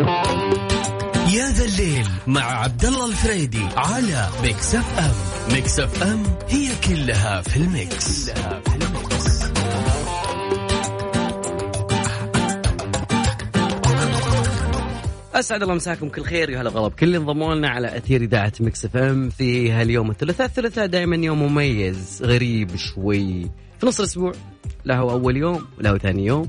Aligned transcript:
يا 0.00 1.50
ذا 1.50 1.64
الليل 1.64 2.06
مع 2.26 2.42
عبد 2.42 2.84
الله 2.84 3.06
الفريدي 3.06 3.64
على 3.76 4.28
Mix 4.42 4.74
FM 4.74 5.14
Mix 5.54 5.80
FM 5.80 6.22
هي 6.48 6.68
كلها 6.88 7.42
في 7.42 7.56
ال 7.56 7.71
mix, 7.71 8.30
كلها 8.30 8.60
في 8.60 8.74
ال 8.74 8.87
mix. 8.87 9.40
أسعد 15.34 15.62
الله 15.62 15.74
مساكم 15.74 16.08
بكل 16.08 16.22
خير 16.22 16.50
يا 16.50 16.60
هلا 16.60 16.70
وغلا 16.70 16.92
بكل 16.92 17.14
انضموا 17.14 17.54
لنا 17.54 17.68
على 17.68 17.96
أثير 17.96 18.22
إذاعة 18.22 18.52
Mix 18.60 18.84
FM 18.84 19.30
في 19.30 19.72
هاليوم 19.72 20.10
الثلاثاء. 20.10 20.46
الثلاثاء 20.46 20.86
دائما 20.86 21.16
يوم 21.16 21.42
مميز 21.42 22.22
غريب 22.22 22.76
شوي. 22.76 23.50
في 23.80 23.86
نص 23.86 24.00
الأسبوع 24.00 24.32
له 24.84 24.94
أول 24.94 25.36
يوم 25.36 25.66
وله 25.78 25.98
ثاني 25.98 26.26
يوم. 26.26 26.48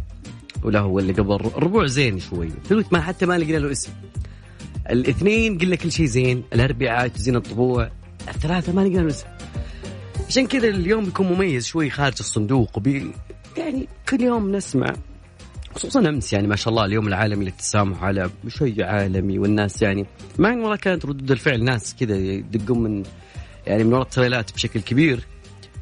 وله 0.63 0.99
اللي 0.99 1.13
قبل 1.13 1.33
الربوع 1.33 1.85
زين 1.85 2.19
شوي. 2.19 2.49
ثلث 2.69 2.93
ما 2.93 3.01
حتى 3.01 3.25
ما 3.25 3.37
لقينا 3.37 3.57
له 3.57 3.71
اسم. 3.71 3.91
الاثنين 4.89 5.57
قلنا 5.57 5.75
كل 5.75 5.91
شيء 5.91 6.05
زين 6.05 6.43
الاربعاء 6.53 7.11
زين 7.15 7.35
الطبوع 7.35 7.91
الثلاثة 8.27 8.73
ما 8.73 8.81
لقينا 8.81 9.02
له 9.02 9.07
اسم. 9.07 9.25
عشان 10.27 10.47
كذا 10.47 10.67
اليوم 10.67 11.05
بيكون 11.05 11.27
مميز 11.27 11.66
شوي 11.66 11.89
خارج 11.89 12.16
الصندوق 12.19 12.77
وبي 12.77 13.11
يعني 13.57 13.88
كل 14.09 14.21
يوم 14.21 14.55
نسمع. 14.55 14.93
خصوصا 15.75 15.99
أمس 15.99 16.33
يعني 16.33 16.47
ما 16.47 16.55
شاء 16.55 16.69
الله 16.69 16.85
اليوم 16.85 17.07
العالمي 17.07 17.45
للتسامح 17.45 18.03
على 18.03 18.30
شيء 18.47 18.83
عالمي 18.83 19.39
والناس 19.39 19.81
يعني 19.81 20.05
ما 20.39 20.49
والله 20.49 20.75
كانت 20.75 21.05
ردود 21.05 21.31
الفعل 21.31 21.63
ناس 21.63 21.95
كذا 21.99 22.16
يدقون 22.16 22.80
من 22.80 23.03
يعني 23.67 23.83
من 23.83 23.93
وراء 23.93 24.03
التريلات 24.03 24.53
بشكل 24.53 24.81
كبير. 24.81 25.27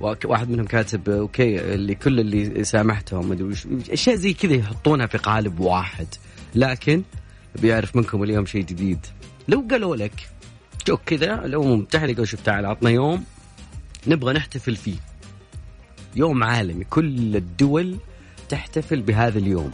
واحد 0.02 0.50
منهم 0.50 0.66
كاتب 0.66 1.10
أوكي 1.10 1.74
اللي 1.74 1.96
كل 1.96 2.20
اللي 2.20 2.64
سامحتهم 2.64 3.32
أدري 3.32 3.54
أشياء 3.90 4.16
زي 4.16 4.34
كذا 4.34 4.54
يحطونها 4.54 5.08
في 5.08 5.18
قالب 5.18 5.60
واحد. 5.60 6.08
لكن 6.56 7.04
بيعرف 7.62 7.96
منكم 7.96 8.24
اليوم 8.24 8.46
شيء 8.46 8.62
جديد. 8.62 9.06
لو 9.48 9.66
قالوا 9.72 9.96
لك 9.96 10.30
جوك 10.88 11.02
كذا 11.06 11.46
الامم 11.46 11.74
المتحده 11.74 12.12
قالوا 12.12 12.26
شوف 12.26 12.42
تعال 12.42 12.66
عطنا 12.66 12.90
يوم 12.90 13.24
نبغى 14.08 14.34
نحتفل 14.34 14.76
فيه. 14.76 14.96
يوم 16.16 16.44
عالمي 16.44 16.84
كل 16.84 17.36
الدول 17.36 17.96
تحتفل 18.50 19.02
بهذا 19.02 19.40
اليوم. 19.40 19.72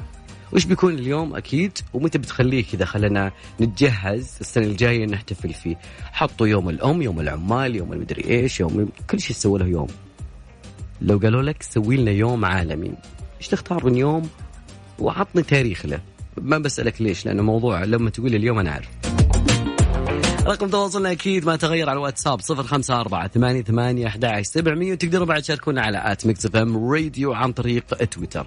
وش 0.54 0.66
بيكون 0.66 0.94
اليوم؟ 0.94 1.36
أكيد 1.36 1.78
ومتى 1.94 2.18
بتخليه 2.18 2.64
كذا؟ 2.64 2.86
خلينا 2.86 3.32
نتجهز 3.62 4.38
السنة 4.42 4.66
الجاية 4.66 5.06
نحتفل 5.06 5.54
فيه. 5.54 5.80
حطوا 6.12 6.48
يوم 6.48 6.70
الأم 6.70 7.02
يوم 7.02 7.20
العمال 7.20 7.76
يوم 7.76 7.94
المدري 7.94 8.24
إيش 8.30 8.60
يوم 8.60 8.90
كل 9.10 9.20
شيء 9.20 9.36
سووا 9.36 9.60
له 9.60 9.66
يوم. 9.66 9.88
لو 11.02 11.18
قالوا 11.18 11.42
لك 11.42 11.64
سوي 11.64 11.98
لنا 11.98 12.12
يوم 12.12 12.46
عالمي. 12.46 12.92
إيش 13.38 13.48
تختار 13.48 13.86
من 13.86 13.96
يوم؟ 13.96 14.30
وعطني 15.00 15.44
تاريخ 15.44 15.86
له. 15.86 16.00
ما 16.42 16.58
بسألك 16.58 17.02
ليش 17.02 17.26
لأنه 17.26 17.44
موضوع 17.44 17.84
لما 17.84 18.10
تقول 18.10 18.32
لي 18.32 18.38
اليوم 18.38 18.60
أنا 18.60 18.70
أعرف. 18.70 18.90
رقم 20.46 20.70
تواصلنا 20.70 21.12
أكيد 21.12 21.46
ما 21.46 21.56
تغير 21.56 21.90
على 21.90 21.98
الواتساب 21.98 22.42
صفر 22.42 22.64
خمسة 22.64 23.02
أربعة 23.02 23.28
ثمانية 23.28 23.62
ثمانية 23.62 24.08
أحد 24.08 24.42
سبعمية 24.42 24.94
وتقدروا 24.94 25.26
بعد 25.26 25.42
تشاركونا 25.42 25.82
على 25.82 26.12
at 26.12 26.26
Mix 26.26 26.56
FM 26.56 26.92
Radio 26.92 27.34
عن 27.34 27.52
طريق 27.52 27.96
تويتر. 27.96 28.46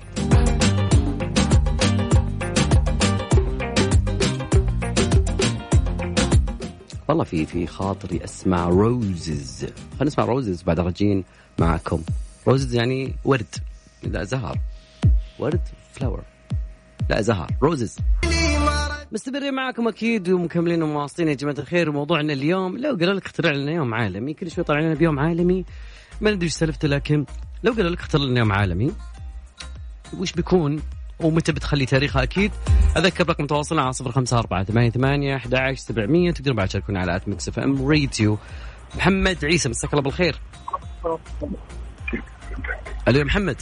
والله 7.09 7.25
في 7.25 7.47
في 7.47 7.67
خاطري 7.67 8.25
أسمع 8.25 8.69
Roses 8.69 9.65
خلينا 9.65 10.05
نسمع 10.05 10.25
Roses 10.25 10.63
بعد 10.63 10.81
راجعين 10.81 11.25
معكم 11.59 12.03
Roses 12.47 12.75
يعني 12.75 13.15
ورد. 13.25 13.55
لا 14.03 14.25
زهر. 14.25 14.59
ورد 15.39 15.61
flower 15.93 16.23
لا 17.11 17.21
زهر. 17.21 17.51
Roses 17.63 17.99
مستمرين 19.13 19.55
معكم 19.55 19.89
أكيد 19.89 20.29
ومكملين 20.29 20.83
ومواصلين 20.83 21.29
يا 21.29 21.35
جماعة 21.35 21.59
الخير. 21.59 21.91
وموضوعنا 21.91 22.33
اليوم 22.33 22.79
لو 22.79 22.97
قالوا 22.97 23.15
لك 23.15 23.27
اخترع 23.27 23.51
لنا 23.51 23.73
يوم 23.73 23.95
عالمي 23.95 24.35
كل 24.35 24.51
شوي 24.51 24.65
طالع 24.65 24.81
لنا 24.81 24.95
بيوم 24.95 25.19
عالمي. 25.19 25.65
ما 26.21 26.31
ندري 26.31 26.45
إيش 26.45 26.53
سالفته 26.53 26.89
لكن 26.89 27.27
لو 27.63 27.73
قالوا 27.73 27.91
لك 27.91 27.99
اخترع 27.99 28.25
لنا 28.25 28.39
يوم 28.39 28.53
عالمي 28.53 28.93
وش 30.19 30.33
بيكون 30.33 30.83
ومتى 31.21 31.53
بتخلي 31.53 31.87
تاريخها 31.87 32.23
أكيد 32.23 32.53
أذكر 32.97 33.29
رقم 33.29 33.47
تواصلنا 33.47 33.83
على 33.83 33.93
صفر 33.93 34.13
خمسة 34.13 34.39
أربعة 34.39 34.65
ثمانية 34.65 34.91
ثمانية 34.91 35.37
أحد 35.37 35.55
عشر 35.55 35.81
سبعمية. 35.81 36.31
تقدروا 36.31 36.57
بعد 36.57 36.69
تشاركونا 36.69 37.01
على 37.01 37.17
at 37.17 37.29
Mix 37.29 37.49
FM 37.49 37.89
Radio 37.89 38.39
محمد 38.97 39.45
عيسى. 39.45 39.69
مساك 39.69 39.93
الله 39.93 40.03
بالخير. 40.03 40.41
ألو 43.09 43.19
يا 43.19 43.25
محمد. 43.25 43.57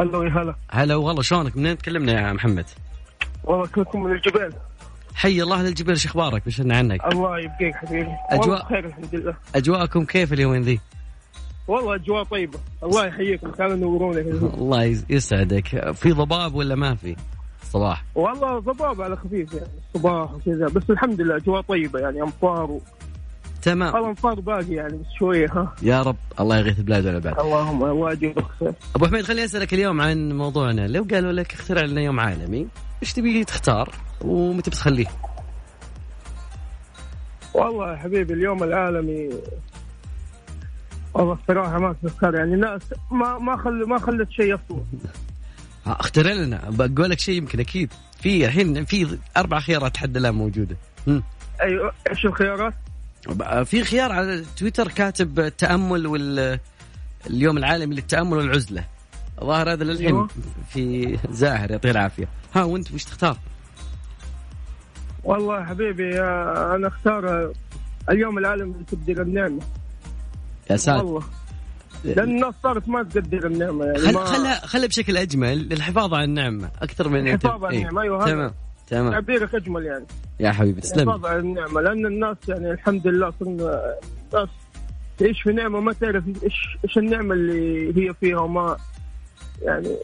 ألو 0.00 0.22
يا 0.22 0.30
هلا. 0.30 0.54
هلا 0.70 0.96
والله 0.96 1.22
شلونك؟ 1.22 1.56
منين 1.56 1.78
تكلمنا 1.78 2.12
يا 2.12 2.32
محمد؟ 2.32 2.66
والله 3.44 3.66
كنتم 3.66 4.02
من 4.02 4.12
الجبال. 4.12 4.52
حي 5.14 5.42
الله 5.42 5.62
للجبال 5.62 5.90
إيش 5.90 6.06
أخبارك؟ 6.06 6.46
بشرنا 6.46 6.76
عنك. 6.76 7.04
الله 7.12 7.38
يبقيك 7.38 7.74
حبيبي. 7.74 8.10
أجواء 8.30 8.64
خير 8.64 8.86
الحمد 8.86 9.14
لله. 9.14 9.34
أجواءكم 9.54 10.04
كيف 10.04 10.32
اليومين 10.32 10.62
ذي؟ 10.62 10.80
والله 11.68 11.94
أجواء 11.94 12.24
طيبة. 12.24 12.58
الله 12.82 13.06
يحييكم 13.06 13.50
كانوا 13.50 13.76
ينوروني. 13.76 14.20
الله 14.20 15.02
يسعدك. 15.10 15.92
في 15.92 16.12
ضباب 16.12 16.54
ولا 16.54 16.74
ما 16.74 16.94
في؟ 16.94 17.16
صباح 17.62 18.04
والله 18.14 18.58
ضباب 18.58 19.02
على 19.02 19.16
خفيف 19.16 19.54
يعني. 19.54 19.68
الصباح 19.94 20.32
وكذا. 20.32 20.66
بس 20.66 20.90
الحمد 20.90 21.20
لله 21.20 21.36
أجواء 21.36 21.60
طيبة 21.60 21.98
يعني 22.00 22.22
أمطار 22.22 22.78
تمام. 23.64 23.96
الامطار 23.96 24.40
باقي 24.40 24.74
يعني 24.74 24.96
بس 24.96 25.06
شوية 25.18 25.46
ها. 25.52 25.74
يا 25.82 26.02
رب 26.02 26.16
الله 26.40 26.58
يغيث 26.58 26.78
البلاد 26.78 27.06
والعباد 27.06 27.38
اللهم 27.38 27.82
واجب 27.82 28.44
أبو 28.96 29.06
حميد 29.06 29.22
خليني 29.24 29.44
أسألك 29.44 29.74
اليوم 29.74 30.00
عن 30.00 30.32
موضوعنا. 30.32 30.88
لو 30.88 31.06
قالوا 31.10 31.32
لك 31.32 31.52
اخترع 31.52 31.82
لنا 31.82 32.00
يوم 32.00 32.20
عالمي 32.20 32.66
إيش 33.02 33.12
تبي 33.12 33.44
تختار 33.44 33.94
ومتى 34.20 34.70
بتخليه؟ 34.70 35.06
والله 37.54 37.92
يا 37.92 37.96
حبيبي 37.96 38.34
اليوم 38.34 38.62
العالمي 38.62 39.30
والله 41.14 41.38
الصراحة 41.42 41.78
ما 41.78 41.94
تذكر 42.02 42.34
يعني 42.34 42.54
الناس 42.54 42.82
ما 43.10 43.38
ما 43.38 43.56
خل 43.56 43.88
ما 43.88 43.98
خلت 43.98 44.30
شيء 44.30 44.54
أصلا 44.54 44.82
اخترع 45.86 46.32
لنا. 46.32 46.60
بقول 46.70 47.10
لك 47.10 47.18
شيء 47.18 47.34
يمكن 47.34 47.60
أكيد. 47.60 47.92
في 48.20 48.46
الحين 48.46 48.84
في 48.84 49.18
أربع 49.36 49.60
خيارات 49.60 49.96
حد 49.96 50.16
الان 50.16 50.34
موجودة. 50.34 50.76
أيوه 51.60 51.92
إيش 52.10 52.24
الخيارات؟ 52.26 52.74
في 53.64 53.84
خيار 53.84 54.12
على 54.12 54.44
تويتر 54.56 54.88
كاتب 54.88 55.40
التأمل 55.40 56.06
وال 56.06 56.58
اليوم 57.26 57.58
العالمي 57.58 57.94
للتأمل 57.94 58.36
والعزلة 58.36 58.84
ظاهر 59.40 59.72
هذا 59.72 59.84
للحين 59.84 60.06
أيوة. 60.06 60.28
في 60.68 61.18
زاهر 61.30 61.70
يعطيه 61.70 61.90
العافية 61.90 62.28
ها 62.54 62.62
وأنت 62.62 62.92
وش 62.92 63.04
تختار؟ 63.04 63.36
والله 65.24 65.64
حبيبي 65.64 66.20
آه، 66.20 66.74
أنا 66.74 66.88
أختار 66.88 67.52
اليوم 68.10 68.38
العالمي 68.38 68.74
لتقدير 68.80 69.22
النعمة 69.22 69.60
يا 70.70 70.76
ساتر 70.76 71.04
والله 71.04 71.22
لأن 72.04 72.28
الناس 72.28 72.54
صارت 72.62 72.88
ما 72.88 73.02
تقدر 73.02 73.46
النعمة 73.46 73.84
يعني 73.84 73.98
خل 73.98 74.14
ما 74.14 74.24
خلها 74.24 74.66
خلها 74.66 74.86
بشكل 74.86 75.16
أجمل 75.16 75.68
للحفاظ 75.68 76.14
على 76.14 76.24
النعمة 76.24 76.70
أكثر 76.82 77.08
من 77.08 77.28
الحفاظ 77.28 77.64
على 77.64 77.76
إيه. 77.76 77.78
النعمة، 77.78 78.02
أيوة، 78.02 78.24
هذا. 78.24 78.32
تمام 78.32 78.54
تمام. 78.88 79.12
تعبيرك 79.12 79.54
أجمل 79.54 79.84
يعني. 79.84 80.06
يا 80.40 80.52
حبيبي 80.52 80.80
تسلم 80.80 81.26
على 81.26 81.38
النعمة 81.38 81.80
لأن 81.80 82.06
الناس 82.06 82.36
يعني 82.48 82.70
الحمد 82.70 83.06
لله 83.06 83.32
صرنا 83.40 83.94
ناس 84.34 84.48
تعيش 85.18 85.42
في 85.42 85.52
نعمة 85.52 85.80
ما 85.80 85.92
تعرف 85.92 86.24
إيش 86.44 86.78
إيش 86.84 86.98
النعمة 86.98 87.34
اللي 87.34 88.08
هي 88.08 88.14
فيها 88.14 88.38
وما 88.38 88.76
يعني 89.62 89.96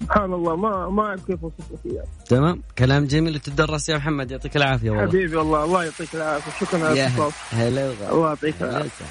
سبحان 0.00 0.32
الله 0.32 0.56
ما 0.56 0.88
ما 0.88 1.02
أعرف 1.02 1.26
كيف 1.26 1.42
أوصف 1.44 1.72
لك 1.72 1.92
إياها. 1.92 2.04
تمام. 2.26 2.62
كلام 2.78 3.06
جميل 3.06 3.34
وتدرس 3.34 3.88
يا 3.88 3.96
محمد. 3.96 4.30
يعطيك 4.30 4.56
العافية 4.56 4.90
والله. 4.90 5.06
حبيبي 5.06 5.36
والله 5.36 5.64
الله 5.64 5.84
يعطيك 5.84 6.14
العافية. 6.14 6.66
شكرا 6.66 6.84
على 6.84 6.92
الاتصال. 6.92 7.32
هلا. 7.50 7.92
الله 8.12 8.28
يعطيك 8.28 8.62
العافية. 8.62 9.04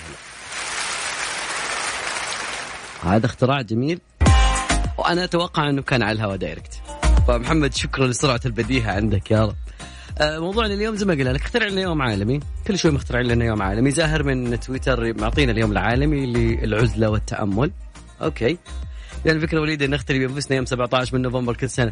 هذا 3.04 3.26
اختراع 3.26 3.62
جميل 3.62 4.00
وأنا 4.98 5.24
أتوقع 5.24 5.70
أنه 5.70 5.82
كان 5.82 6.04
على 6.04 6.12
الهواء 6.12 6.36
direct 6.36 6.82
فمحمد 7.28 7.74
شكرا 7.74 8.08
لسرعة 8.08 8.40
البديهة 8.46 8.92
عندك 8.92 9.32
يا 9.32 9.46
رب. 9.46 9.56
آه، 10.20 10.40
موضوعنا 10.40 10.74
اليوم 10.74 10.96
زي 10.96 11.06
ما 11.06 11.14
قلنا 11.14 11.30
لك 11.30 11.42
اخترع 11.42 11.68
لنا 11.68 11.82
يوم 11.82 12.02
عالمي. 12.02 12.40
كل 12.68 12.78
شوي 12.78 12.92
مخترع 12.92 13.22
لنا 13.22 13.46
يوم 13.46 13.62
عالمي. 13.62 13.92
زاهر 13.92 14.24
من 14.24 14.60
تويتر 14.60 15.22
معطينا 15.22 15.52
اليوم 15.52 15.72
العالمي 15.72 16.26
للعزلة 16.26 17.10
والتأمل. 17.10 17.72
okay. 18.22 18.58
يعني 19.26 19.38
الفكرة 19.38 19.62
وليده 19.62 19.88
نختلي 19.88 20.20
بأنفسنا 20.20 20.58
يوم 20.58 20.66
17 20.66 21.16
من 21.16 21.22
نوفمبر 21.22 21.56
كل 21.56 21.70
سنة. 21.70 21.92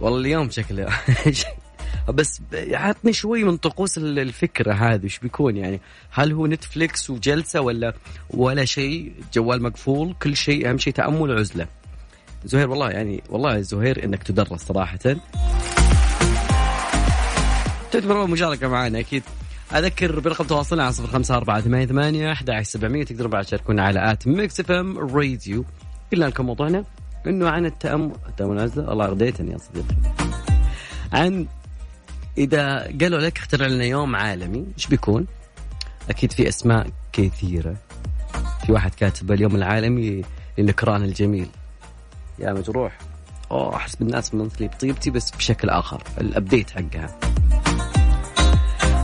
والله 0.00 0.20
اليوم 0.20 0.50
شكله. 0.50 0.88
بس 2.08 2.40
عطني 2.54 3.12
شوي 3.12 3.44
من 3.44 3.56
طقوس 3.56 3.98
الفكرة 3.98 4.72
هذه 4.72 5.04
إيش 5.04 5.18
بيكون 5.18 5.56
يعني؟ 5.56 5.80
هل 6.10 6.32
هو 6.32 6.46
Netflix 6.46 7.10
وجلسة 7.10 7.60
ولا 7.60 7.94
ولا 8.30 8.64
شيء 8.64 9.12
جوال 9.34 9.62
مقفول 9.62 10.14
كل 10.22 10.36
شيء 10.36 10.70
أهم 10.70 10.78
شيء 10.78 10.92
تأمل 10.92 11.30
وعزلة. 11.30 11.66
زهير 12.44 12.70
والله 12.70 12.90
يعني 12.90 13.22
والله 13.30 13.60
زهير 13.60 14.04
إنك 14.04 14.22
تدرس 14.22 14.62
صراحة. 14.62 14.98
تعتبر 17.92 18.26
مشاركة 18.26 18.68
معنا 18.68 18.98
أكيد. 18.98 19.22
أذكر 19.72 20.20
برقم 20.20 20.44
تواصلنا 20.44 20.82
على 20.82 20.92
صفر 20.92 21.06
خمسة 21.06 21.36
أربعة 21.36 21.60
ثمانية 21.60 21.86
ثمانية 21.86 22.32
أحد 22.32 22.50
بعد 23.28 23.44
تشاركونا 23.44 23.82
على 23.84 24.12
at 24.12 24.28
Mix 24.28 24.60
FM 24.60 24.98
Radio. 24.98 25.64
قلنا 26.12 26.24
لكم 26.24 26.46
موضوعنا 26.46 26.84
إنه 27.26 27.48
عن 27.48 27.66
التأمل 27.66 28.12
التأمل 28.28 28.60
عزلة 28.60 28.88
والله 28.88 29.06
رديتني 29.06 29.52
يا 29.52 29.58
صديقي. 29.58 29.94
عن 31.12 31.46
إذا 32.38 32.78
قالوا 33.00 33.20
لك 33.20 33.38
اخترع 33.38 33.66
لنا 33.66 33.84
يوم 33.84 34.16
عالمي 34.16 34.66
إيش 34.76 34.86
بيكون؟ 34.86 35.26
أكيد 36.10 36.32
في 36.32 36.48
أسماء 36.48 36.86
كثيرة. 37.12 37.76
في 38.66 38.72
واحد 38.72 38.94
كاتب 38.94 39.32
اليوم 39.32 39.56
العالمي 39.56 40.22
للنكران 40.58 41.02
الجميل. 41.04 41.48
يا 42.38 42.52
مجروح 42.52 42.98
أوه 43.50 43.76
أحس 43.76 43.96
بالناس 43.96 44.34
منثلي 44.34 44.68
بطيبتي 44.68 45.10
بس 45.10 45.30
بشكل 45.30 45.70
آخر. 45.70 46.02
الابديت 46.20 46.70
حقها. 46.70 47.18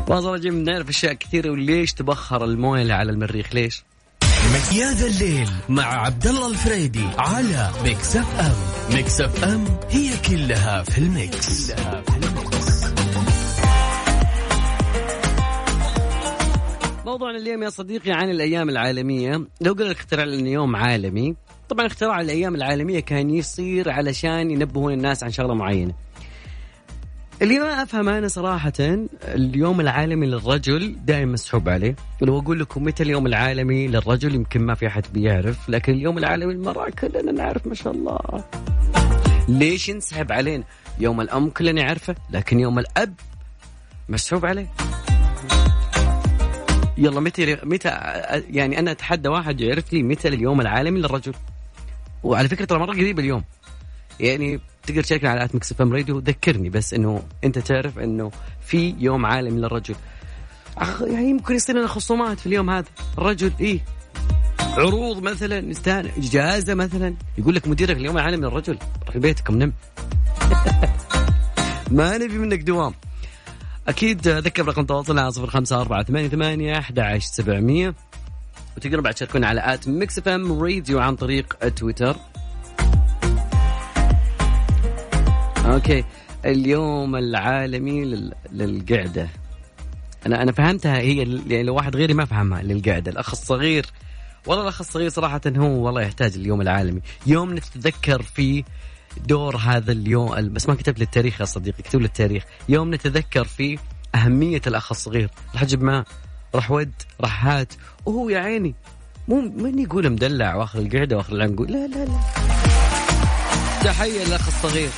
والله 0.08 0.32
رجل 0.32 0.54
نعرف 0.54 0.88
أشياء 0.88 1.12
كثيرة 1.12 1.50
وليش 1.50 1.92
تبخر 1.92 2.44
الموية 2.44 2.92
على 2.92 3.12
المريخ؟ 3.12 3.54
ليش؟ 3.54 3.84
يا 4.72 4.92
ذا 4.92 5.06
الليل 5.06 5.48
مع 5.68 5.84
عبد 5.84 6.26
الله 6.26 6.50
الفريدي 6.50 7.06
على 7.18 7.70
Mix 7.84 8.16
FM 8.16 8.54
Mix 8.96 9.20
FM 9.20 9.64
هي 9.90 10.10
كلها 10.28 10.82
في 10.82 10.98
ال 10.98 11.13
mix, 11.13 11.72
كلها 11.72 12.02
في 12.02 12.16
ال 12.16 12.30
mix. 12.30 12.84
موضوعنا 17.06 17.38
اليوم 17.38 17.62
يا 17.62 17.70
صديقي 17.70 18.10
عن 18.10 18.30
الأيام 18.30 18.68
العالمية. 18.68 19.46
لو 19.60 19.72
قلنا 19.72 19.92
اخترع 19.92 20.24
لنا 20.24 20.48
يوم 20.48 20.76
عالمي 20.76 21.34
طبعا 21.68 21.86
اختراع 21.86 22.20
الأيام 22.20 22.54
العالمية 22.54 23.00
كان 23.00 23.30
يصير 23.30 23.90
علشان 23.90 24.50
ينبهون 24.50 24.92
الناس 24.92 25.24
عن 25.24 25.30
شغلة 25.30 25.54
معينة. 25.54 25.94
اللي 27.42 27.58
ما 27.58 27.82
أفهم 27.82 28.08
أنا 28.08 28.28
صراحة 28.28 28.72
اليوم 29.24 29.80
العالمي 29.80 30.26
للرجل 30.26 30.96
دائما 31.04 31.32
مسحوب 31.32 31.68
عليه. 31.68 31.96
ولو 32.22 32.38
أقول 32.38 32.60
لكم 32.60 32.84
متى 32.84 33.02
اليوم 33.02 33.26
العالمي 33.26 33.88
للرجل 33.88 34.34
يمكن 34.34 34.60
ما 34.60 34.74
في 34.74 34.86
أحد 34.86 35.04
بيعرف 35.12 35.68
لكن 35.68 35.92
اليوم 35.92 36.18
العالمي 36.18 36.54
للمرأة 36.54 36.90
كلنا 36.90 37.32
نعرف 37.32 37.66
ما 37.66 37.74
شاء 37.74 37.92
الله. 37.92 38.44
ليش 39.48 39.88
ينسحب 39.88 40.32
علينا؟ 40.32 40.64
يوم 40.98 41.20
الأم 41.20 41.50
كلنا 41.50 41.80
يعرفه 41.80 42.14
لكن 42.30 42.60
يوم 42.60 42.78
الأب 42.78 43.14
مسحوب 44.08 44.46
عليه. 44.46 44.66
يلا 46.98 47.20
متى 47.20 47.56
متى 47.62 47.88
يعني 48.50 48.78
أنا 48.78 48.90
أتحدى 48.90 49.28
واحد 49.28 49.60
يعرف 49.60 49.92
لي 49.92 50.02
متى 50.02 50.28
اليوم 50.28 50.60
العالمي 50.60 51.00
للرجل. 51.00 51.32
وعلى 52.22 52.48
فكرة 52.48 52.64
ترى 52.64 52.78
مرة 52.78 52.92
قريب 52.92 53.18
اليوم. 53.18 53.44
يعني 54.20 54.60
تقدر 54.82 55.02
تشاركنا 55.02 55.30
على 55.30 55.44
at 55.44 55.54
Mix 55.54 55.80
FM 55.80 55.92
Radio. 55.92 56.18
ذكرني 56.18 56.70
بس 56.70 56.94
إنه 56.94 57.22
أنت 57.44 57.58
تعرف 57.58 57.98
إنه 57.98 58.30
في 58.60 58.94
يوم 58.98 59.26
عالمي 59.26 59.60
للرجل. 59.60 59.94
أخ... 60.78 61.02
يعني 61.02 61.30
يمكن 61.30 61.54
يصير 61.54 61.76
لنا 61.76 61.86
خصومات 61.86 62.40
في 62.40 62.46
اليوم 62.46 62.70
هذا. 62.70 62.86
الرجل 63.18 63.52
إيه. 63.60 63.80
عروض 64.60 65.22
مثلا 65.22 65.60
نستانس 65.60 66.10
إجازة 66.16 66.74
مثلا. 66.74 67.14
يقول 67.38 67.54
لك 67.54 67.68
مديرك 67.68 67.96
اليوم 67.96 68.16
العالمي 68.16 68.46
للرجل. 68.46 68.78
روح 69.06 69.16
لبيتك 69.16 69.50
نم. 69.50 69.72
ما 71.90 72.18
نبي 72.18 72.38
منك 72.38 72.60
دوام. 72.60 72.94
أكيد 73.88 74.28
ذكر 74.28 74.66
رقم 74.66 74.84
تواصلنا 74.84 75.22
على 75.22 75.32
05 75.32 75.80
4 75.80 76.02
8 76.02 76.28
8 76.28 76.78
11 76.78 77.26
700 77.26 77.94
وتقدروا 78.76 79.02
بعد 79.02 79.14
تشاركونا 79.14 79.46
على 79.46 79.74
at 79.74 79.88
Mix 79.88 80.18
FM 80.18 80.62
Radio 80.62 81.00
عن 81.00 81.16
طريق 81.16 81.68
تويتر 81.68 82.16
أوكي. 85.64 86.04
اليوم 86.44 87.16
العالمي 87.16 88.04
لل... 88.04 88.32
للقعدة. 88.52 89.28
أنا 90.26 90.42
أنا 90.42 90.52
فهمتها 90.52 90.98
هي 90.98 91.16
يعني 91.16 91.62
لو 91.62 91.74
واحد 91.74 91.96
غيري 91.96 92.14
ما 92.14 92.24
فهمها 92.24 92.62
للقعدة. 92.62 93.10
الأخ 93.10 93.30
الصغير. 93.30 93.86
والله 94.46 94.62
الأخ 94.62 94.80
الصغير 94.80 95.08
صراحة 95.08 95.40
هو 95.46 95.86
والله 95.86 96.02
يحتاج 96.02 96.34
اليوم 96.34 96.60
العالمي. 96.60 97.00
يوم 97.26 97.54
نتذكر 97.54 98.22
فيه 98.22 98.64
دور 99.26 99.56
هذا 99.56 99.92
اليوم 99.92 100.52
بس 100.52 100.68
ما 100.68 100.74
كتبت 100.74 100.98
لي 100.98 101.04
التاريخ 101.04 101.40
يا 101.40 101.44
صديقي 101.44 101.80
اكتب 101.80 102.00
لي 102.00 102.06
التاريخ. 102.06 102.44
يوم 102.68 102.94
نتذكر 102.94 103.44
فيه 103.44 103.78
أهمية 104.14 104.62
الأخ 104.66 104.92
الصغير. 104.92 105.30
الحجب 105.54 105.82
ما 105.82 106.04
راح 106.54 106.70
ود 106.70 106.92
راح 107.20 107.46
هات. 107.46 107.72
وهو 108.06 108.28
يا 108.28 108.38
عيني 108.38 108.74
مو 109.28 109.40
من 109.40 109.78
يقول 109.78 110.10
مدلع 110.10 110.54
واخر 110.54 110.78
القعدة 110.78 111.16
واخر 111.16 111.32
العنقود 111.32 111.70
لا 111.70 111.86
لا 111.86 112.04
لا. 112.04 112.20
تحية 113.84 114.24
للأخ 114.24 114.46
الصغير. 114.46 114.90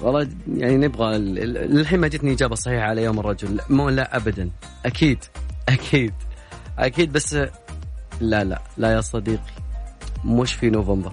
والله 0.00 0.28
يعني 0.56 0.76
نبغى 0.76 1.18
للحين 1.18 2.00
ما 2.00 2.08
جتني 2.08 2.32
إجابة 2.32 2.54
صحيحة 2.54 2.84
على 2.84 3.02
يوم 3.02 3.20
الرجل. 3.20 3.60
مو 3.70 3.88
لا 3.88 4.16
ابدا. 4.16 4.50
أكيد 4.86 5.24
أكيد 5.68 6.12
أكيد 6.78 7.12
بس 7.12 7.34
لا 8.20 8.44
لا 8.44 8.62
لا 8.76 8.92
يا 8.92 9.00
صديقي. 9.00 9.52
مش 10.24 10.52
في 10.54 10.70
نوفمبر. 10.70 11.12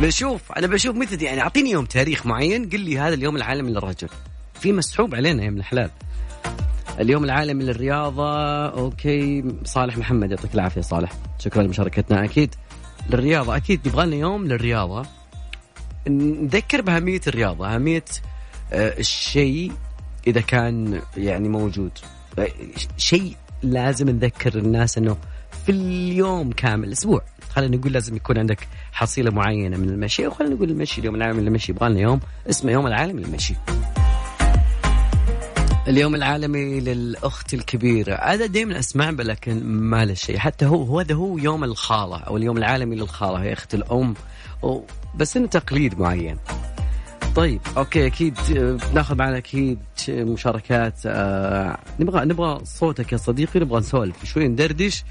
ابي 0.00 0.08
أشوف 0.08 0.52
أنا 0.52 0.66
بشوف 0.66 0.96
مثل 0.96 1.22
يعني 1.22 1.40
أعطيني 1.40 1.70
يوم 1.70 1.84
تاريخ 1.84 2.26
معين 2.26 2.68
قل 2.68 2.80
لي 2.80 2.98
هذا 2.98 3.14
اليوم 3.14 3.36
العالمي 3.36 3.70
للرجل 3.70 4.08
في 4.60 4.72
مسحوب 4.72 5.14
علينا 5.14 5.44
يا 5.44 5.50
من 5.50 5.58
الحلال. 5.58 5.90
اليوم 7.00 7.24
العالمي 7.24 7.64
للرياضة 7.64 8.66
أوكي 8.66 9.44
صالح 9.64 9.98
محمد 9.98 10.30
يعطيك 10.30 10.54
العافية 10.54 10.80
صالح. 10.80 11.12
شكرا 11.38 11.62
لمشاركتنا 11.62 12.24
أكيد. 12.24 12.54
للرياضة 13.10 13.56
أكيد 13.56 13.88
نبغى 13.88 14.06
لنا 14.06 14.16
يوم 14.16 14.46
للرياضة. 14.46 15.06
نذكر 16.08 16.80
بأهمية 16.80 17.20
الرياضة 17.26 17.74
أهمية 17.74 18.04
آه، 18.72 18.98
الشيء 18.98 19.72
إذا 20.26 20.40
كان 20.40 21.02
يعني 21.16 21.48
موجود. 21.48 21.92
آه، 22.38 22.48
شيء 22.96 23.36
لازم 23.62 24.10
نذكر 24.10 24.58
الناس 24.58 24.98
أنه 24.98 25.16
في 25.66 25.72
اليوم 25.72 26.52
كامل 26.52 26.92
أسبوع 26.92 27.22
خلينا 27.50 27.76
نقول 27.76 27.92
لازم 27.92 28.16
يكون 28.16 28.38
عندك 28.38 28.68
حصيلة 28.92 29.30
معينة 29.30 29.76
من 29.76 29.88
المشي 29.88 30.26
وخلينا 30.26 30.54
نقول 30.54 30.70
المشي 30.70 31.00
اليوم 31.00 31.14
العالمي 31.14 31.42
للمشي 31.42 31.72
يبغى 31.72 31.88
لنا 31.88 32.00
يوم 32.00 32.20
اسمه 32.50 32.72
يوم 32.72 32.86
العالمي 32.86 33.22
للمشي. 33.22 33.54
اليوم 35.88 36.14
العالمي 36.14 36.80
للأخت 36.80 37.54
الكبيرة. 37.54 38.14
هذا 38.14 38.46
دائما 38.46 38.78
أسمع 38.78 39.10
لكن 39.10 39.64
ما 39.64 40.04
له 40.04 40.14
شيء. 40.14 40.38
حتى 40.38 40.66
هو 40.66 41.00
هذا 41.00 41.14
هو 41.14 41.38
يوم 41.38 41.64
الخالة 41.64 42.16
أو 42.16 42.36
اليوم 42.36 42.58
العالمي 42.58 42.96
للخالة 42.96 43.42
هي 43.42 43.52
أخت 43.52 43.74
الأم. 43.74 44.14
بس 45.14 45.36
إنه 45.36 45.46
تقليد 45.46 45.98
معين. 46.00 46.38
طيب 47.36 47.60
أوكي 47.76 48.06
أكيد 48.06 48.34
ناخذ 48.94 49.16
معنا 49.16 49.36
أكيد 49.36 49.78
مشاركات 50.08 51.00
آه 51.06 51.78
نبغى 52.00 52.24
نبغى 52.24 52.64
صوتك 52.64 53.12
يا 53.12 53.16
صديقي 53.16 53.60
نبغى 53.60 53.80
نسولف 53.80 54.24
شوي 54.24 54.48
ندردش. 54.48 55.04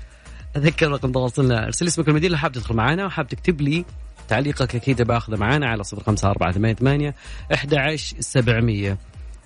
أذكر 0.58 0.92
رقم 0.92 1.12
تواصلنا. 1.12 1.66
ارسل 1.66 1.88
اسمك 1.88 2.08
المدينة 2.08 2.28
اللي 2.28 2.38
حاب 2.38 2.52
تدخل 2.52 2.76
معنا 2.76 3.06
وحاب 3.06 3.28
تكتب 3.28 3.62
لي 3.62 3.86
تعليقك 4.28 4.76
أكيد 4.76 5.02
باخذه 5.02 5.36
معنا 5.36 5.68
على 5.68 5.84
صفر 5.84 6.04
خمسة 6.04 6.30
أربعة 6.30 6.52
ثمانية 6.52 6.76
ثمانية 6.76 7.16
أحد 7.54 7.96
سبعمية. 8.20 8.98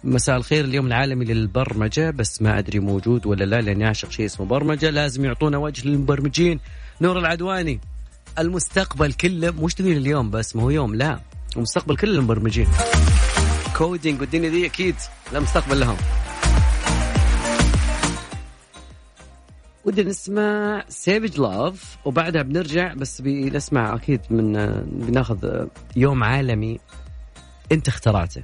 مساء 0.04 0.38
الخير 0.38 0.66
اليوم 0.66 0.88
العالمي 0.88 1.26
للبرمجة 1.26 2.12
بس 2.12 2.42
ما 2.42 2.60
أدري 2.60 2.80
موجود 2.80 3.26
ولا 3.26 3.44
لا 3.46 3.62
لأني 3.62 3.88
أعشق 3.88 4.12
شيء 4.12 4.26
اسمه 4.26 4.46
برمجة 4.46 4.90
لازم 4.90 5.26
يعطونا 5.26 5.58
وجه 5.58 5.88
للمبرمجين. 5.88 6.60
نور 7.02 7.20
العدواني 7.20 7.80
المستقبل 8.40 9.14
كله 9.14 9.52
مش 9.52 9.74
تقول 9.74 9.92
اليوم 9.92 10.32
بس 10.32 10.56
ما 10.56 10.64
هو 10.64 10.70
يوم 10.70 10.96
لا. 10.96 11.20
المستقبل 11.56 11.98
كله 11.98 12.12
المبرمجين 12.12 12.68
كودينج 13.78 14.22
والدنيا 14.22 14.50
دي 14.50 14.66
أكيد 14.66 14.96
لا 15.34 15.40
مستقبل 15.40 15.80
لهم. 15.80 15.98
ودنا 19.86 20.10
نسمع 20.10 20.84
Savage 20.90 21.40
Love 21.40 21.98
وبعدها 22.06 22.42
بنرجع 22.42 22.94
بس 22.94 23.22
بنسمع 23.22 23.96
أكيد 23.96 24.22
من 24.30 24.54
بناخذ 24.86 25.66
يوم 25.96 26.24
عالمي 26.24 26.80
أنت 27.72 27.88
اخترعته. 27.88 28.44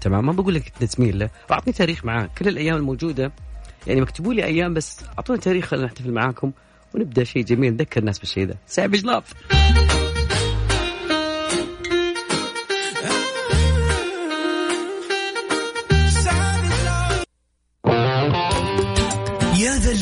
تمام؟ 0.00 0.26
ما 0.26 0.32
بقول 0.32 0.54
لك 0.54 0.68
تميل 0.68 1.18
له 1.18 1.30
اعطني 1.50 1.72
تاريخ 1.72 2.04
معاه 2.04 2.28
كل 2.38 2.48
الأيام 2.48 2.76
الموجودة 2.76 3.32
يعني 3.86 4.00
مكتبوا 4.00 4.34
لي 4.34 4.44
أيام 4.44 4.74
بس 4.74 5.04
أعطوني 5.18 5.38
تاريخ 5.38 5.64
خلينا 5.64 5.86
نحتفل 5.86 6.12
معاكم 6.12 6.52
ونبدأ 6.94 7.24
شيء 7.24 7.44
جميل. 7.44 7.72
نذكر 7.72 8.00
الناس 8.00 8.18
بالشيء 8.18 8.46
ذا 8.46 8.56
Savage 8.66 9.04
Love 9.04 9.34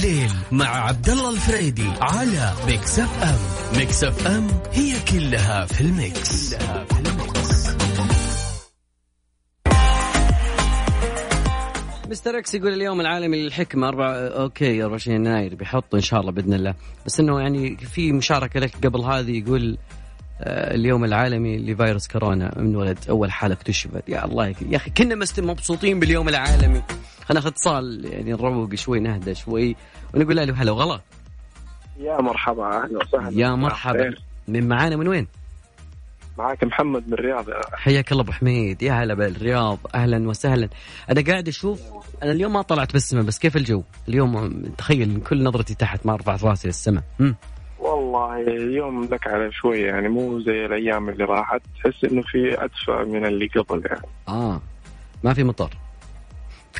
الليل 0.08 0.30
مع 0.52 0.66
عبد 0.66 1.08
الله 1.08 1.30
الفريدي 1.30 1.88
على 2.00 2.52
Mix 2.66 2.98
FM 2.98 3.78
Mix 3.78 4.04
FM 4.04 4.46
هي 4.72 4.94
كلها 5.12 5.66
في 5.66 5.80
ال 5.80 5.95
mix, 5.95 6.54
كلها 6.54 6.84
في 6.84 7.00
ال 7.00 7.14
mix. 7.14 7.68
Mister 12.10 12.38
X 12.38 12.54
يقول 12.54 12.72
اليوم 12.72 13.00
العالمي 13.00 13.42
للحكمة 13.42 13.88
4 13.88 14.12
okay 14.12 14.82
24 14.82 15.16
يناير 15.16 15.54
بيحط 15.54 15.94
إن 15.94 16.00
شاء 16.00 16.20
الله 16.20 16.32
بإذن 16.32 16.52
الله. 16.54 16.74
بس 17.06 17.20
إنه 17.20 17.40
يعني 17.40 17.76
في 17.76 18.12
مشاركة 18.12 18.60
لك 18.60 18.86
قبل 18.86 19.00
هذه 19.00 19.38
يقول 19.38 19.78
اليوم 20.40 21.04
العالمي 21.04 21.58
لفيروس 21.58 22.08
كورونا. 22.08 22.54
من 22.56 22.76
ولد 22.76 22.98
أول 23.08 23.32
حاله 23.32 23.54
اكتشفت 23.54 24.08
يا 24.08 24.24
الله 24.24 24.46
يا 24.46 24.76
أخي. 24.76 24.90
كنا 24.90 25.26
مبسوطين 25.38 26.00
باليوم 26.00 26.28
العالمي. 26.28 26.82
خلينا 27.24 27.34
ناخذ 27.34 27.46
اتصال 27.46 28.04
يعني 28.12 28.32
نروق 28.32 28.74
شوي 28.74 29.00
نهدى 29.00 29.34
شوي 29.34 29.76
ونقول 30.14 30.36
له 30.36 30.62
هلا 30.62 30.72
وغلا. 30.72 31.00
يا 32.00 32.20
مرحبا 32.20 32.84
أهلا 32.84 32.98
وسهلا. 32.98 33.40
يا 33.40 33.50
مرحبا. 33.50 34.14
من 34.48 34.68
معانا 34.68 34.96
من 34.96 35.08
وين؟ 35.08 35.26
معاك 36.38 36.64
محمد 36.64 37.06
من 37.06 37.12
الرياض. 37.12 37.44
حياك 37.72 38.12
الله 38.12 38.22
أبو 38.22 38.32
حميد. 38.32 38.82
يا 38.82 38.92
هلا 38.92 39.14
بالرياض. 39.14 39.78
أهلا 39.94 40.28
وسهلا. 40.28 40.68
أنا 41.10 41.20
قاعد 41.20 41.48
أشوف 41.48 41.80
أنا 42.22 42.32
اليوم 42.32 42.52
ما 42.52 42.62
طلعت 42.62 42.92
بالسماء 42.92 43.24
بس 43.24 43.38
كيف 43.38 43.56
الجو؟ 43.56 43.82
اليوم 44.08 44.62
تخيل 44.78 45.20
كل 45.20 45.42
نظرتي 45.44 45.74
تحت 45.74 46.06
ما 46.06 46.16
رفعت 46.16 46.44
راسي 46.44 46.68
للسماء. 46.68 47.04
والله 48.38 48.76
يوم 48.76 49.04
لك 49.04 49.26
على 49.26 49.52
شوية 49.52 49.86
يعني 49.86 50.08
مو 50.08 50.40
زي 50.40 50.66
الأيام 50.66 51.08
اللي 51.08 51.24
راحت 51.24 51.60
تحس 51.84 52.04
إنه 52.04 52.22
في 52.22 52.64
أدفى 52.64 53.10
من 53.10 53.26
اللي 53.26 53.46
قبل 53.46 53.82
يعني 53.86 54.02
آه 54.28 54.60
ما 55.24 55.34
في 55.34 55.44
مطر 55.44 55.70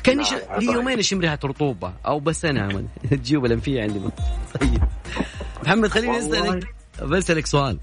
كان 0.03 0.19
يش... 0.21 0.33
لا، 0.33 0.37
لي 0.59 0.67
طيب. 0.67 0.75
يومين 0.75 0.99
أشم 0.99 1.19
ريحة 1.21 1.39
رطوبة 1.45 1.93
أو 2.05 2.19
بس 2.19 2.45
أنا 2.45 2.83
الجيوب 3.11 3.45
الأنفية 3.45 3.81
عندي 3.81 3.99
طيب 4.61 4.83
محمد 5.63 5.87
خليني. 5.89 6.17
اسالك 6.19 6.73
بسألك 7.03 7.45
سؤال 7.45 7.77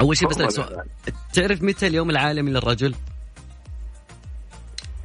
أول 0.00 0.16
شيء 0.16 0.28
بسألك 0.28 0.50
سؤال. 0.50 0.84
تعرف 1.32 1.62
متى 1.62 1.86
اليوم 1.86 2.10
العالمي 2.10 2.50
للرجل؟ 2.50 2.94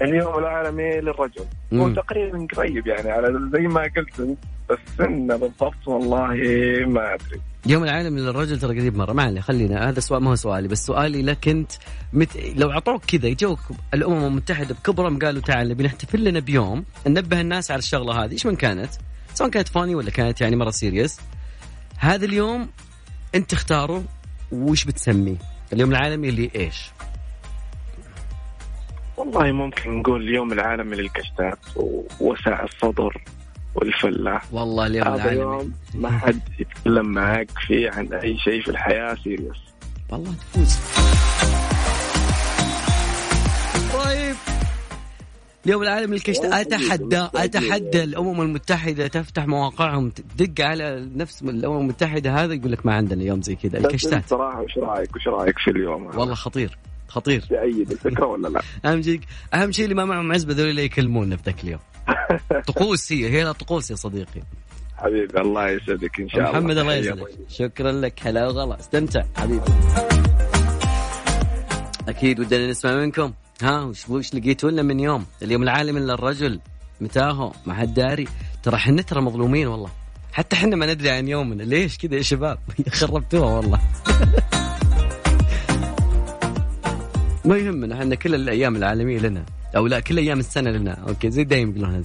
اليوم 0.01 0.39
العالمي 0.39 1.01
للرجل 1.01 1.45
هو. 1.73 1.89
تقريبا 1.93 2.47
قريب 2.55 2.87
يعني 2.87 3.11
على 3.11 3.49
زي 3.53 3.59
ما 3.67 3.81
قلت 3.97 4.37
بس 4.69 4.77
السنة 4.87 5.35
بالضبط 5.35 5.87
والله 5.87 6.33
ما 6.87 7.13
أدري 7.13 7.41
يوم 7.69 7.83
العالمي 7.83 8.21
للرجل 8.21 8.59
ترى 8.59 8.79
قريب 8.79 8.97
مرة. 8.97 9.13
ما 9.13 9.23
عليه 9.23 9.41
خلينا. 9.41 9.89
هذا 9.89 9.99
سؤال 9.99 10.23
ما 10.23 10.31
هو 10.31 10.35
سؤالي 10.35 10.67
بس 10.67 10.85
سؤالي 10.85 11.21
لك 11.21 11.47
أنت 11.47 11.71
مت... 12.13 12.29
لو 12.55 12.71
أعطوك 12.71 13.05
كذا 13.05 13.27
يجوك 13.27 13.59
الأمم 13.93 14.25
المتحدة 14.25 14.75
بكبرهم 14.75 15.19
قالوا 15.19 15.41
تعال 15.41 15.69
نبي 15.69 15.83
نحتفل 15.83 16.23
لنا 16.23 16.39
بيوم 16.39 16.85
ننبه 17.07 17.41
الناس 17.41 17.71
على 17.71 17.79
الشغلة 17.79 18.23
هذه. 18.23 18.31
إيش 18.31 18.45
من 18.45 18.55
كانت؟ 18.55 18.89
سواء 19.33 19.49
كانت 19.49 19.67
funny 19.67 19.95
ولا 19.95 20.11
كانت 20.11 20.41
يعني 20.41 20.55
مرة 20.55 20.69
serious. 20.69 21.19
هذا 21.97 22.25
اليوم 22.25 22.69
أنت 23.35 23.51
تختاره 23.51 24.03
وش 24.51 24.85
بتسميه؟ 24.85 25.37
اليوم 25.73 25.91
العالمي 25.91 26.29
اللي 26.29 26.51
إيش؟ 26.55 26.91
والله 29.17 29.51
ممكن 29.51 29.99
نقول 29.99 30.21
اليوم 30.21 30.53
العالمي 30.53 30.95
للكشتات 30.95 31.59
ووسع 31.75 32.63
الصدر. 32.63 33.23
والفلاح 33.77 34.53
والله 34.53 34.87
اليوم 34.87 35.07
هذا 35.07 35.31
يوم 35.31 35.73
ما 35.95 36.09
حد 36.19 36.41
يتكلم 36.59 37.05
معك 37.05 37.49
فيه 37.67 37.89
عن 37.89 38.13
أي 38.13 38.37
شيء 38.37 38.61
في 38.61 38.71
الحياة 38.71 39.15
serious 39.23 39.57
والله 40.09 40.33
تفوز. 40.33 40.77
طيب. 43.93 44.35
اليوم 45.65 45.83
العالمي 45.83 46.15
للكشت. 46.15 46.45
اتحدى 46.45 47.27
أتحدى 47.35 48.03
الأمم 48.03 48.41
المتحدة 48.41 49.07
تفتح 49.07 49.47
مواقعهم. 49.47 50.09
تدق 50.09 50.65
على 50.65 51.09
نفس 51.15 51.41
الأمم 51.41 51.77
المتحدة 51.79 52.43
هذا 52.43 52.53
يقول 52.53 52.71
لك 52.71 52.85
ما 52.85 52.93
عندنا 52.93 53.23
يوم 53.23 53.41
زي 53.41 53.55
كذا. 53.55 53.77
الكشتات. 53.77 54.13
أنت 54.13 54.29
صراحة 54.29 54.61
وش 54.61 54.77
رأيك؟ 54.77 55.15
وش 55.15 55.27
رأيك 55.27 55.59
في 55.59 55.71
اليوم؟ 55.71 56.05
والله 56.05 56.33
خطير. 56.33 56.77
خطير. 57.07 57.41
تأيد 57.41 57.91
الفكرة 57.91 58.25
ولا 58.25 58.47
لا؟ 58.47 58.61
أهم 58.91 59.01
شيء 59.01 59.19
أهم 59.53 59.71
شيء 59.71 59.83
اللي 59.83 59.95
ما 59.95 60.05
معهم 60.05 60.31
عزبه 60.31 60.53
ذول 60.53 60.69
اللي 60.69 60.83
يكلمونا 60.83 61.37
في 61.37 61.43
ذاك 61.45 61.63
اليوم. 61.63 61.79
طقوس 62.67 63.11
هي 63.11 63.29
هي 63.29 63.43
لا 63.43 63.51
طقوس 63.51 63.91
يا 63.91 63.95
صديقي. 63.95 64.41
حبيبي 64.97 65.41
الله 65.41 65.69
يسعدك. 65.69 66.19
إن 66.19 66.29
شاء 66.29 66.39
الله. 66.39 66.51
محمد 66.51 66.77
الله 66.77 66.95
يسعدك. 66.95 67.27
شكرا 67.49 67.91
لك. 67.91 68.27
هلا 68.27 68.47
وغلا. 68.47 68.79
استمتع. 68.79 69.23
حبيبي. 69.35 69.71
أكيد 72.07 72.39
ودنا 72.39 72.67
نسمع 72.69 72.95
منكم. 72.95 73.33
ها 73.61 73.81
وش 73.81 74.09
وش 74.09 74.33
لقيتوا 74.35 74.71
لنا 74.71 74.81
من 74.81 74.99
يوم؟ 74.99 75.25
اليوم 75.41 75.63
العالمي 75.63 75.99
للرجل 75.99 76.59
متى 77.01 77.19
هو 77.19 77.51
ما 77.65 77.73
حد 77.73 77.93
داري. 77.93 78.27
ترى 78.63 78.75
إحنا 78.75 79.01
ترى 79.01 79.21
مظلومين 79.21 79.67
والله. 79.67 79.89
حتى 80.33 80.55
إحنا 80.55 80.75
ما 80.75 80.93
ندري 80.93 81.09
عن 81.09 81.27
يومنا. 81.27 81.63
ليش 81.63 81.97
كذا 81.97 82.15
يا 82.15 82.21
شباب؟ 82.21 82.59
خربتوها 82.99 83.55
والله. 83.57 83.79
ما 87.47 87.57
يهمنا 87.57 87.95
إحنا 87.95 88.15
كل 88.15 88.35
الأيام 88.35 88.75
العالمية 88.75 89.19
لنا 89.19 89.45
أو 89.75 89.87
لا 89.87 89.99
كل 89.99 90.17
أيام 90.17 90.39
السنة 90.39 90.69
لنا. 90.71 90.91
أوكي 90.91 91.31
زي 91.31 91.43
دايم 91.43 91.69
يقولون 91.69 92.03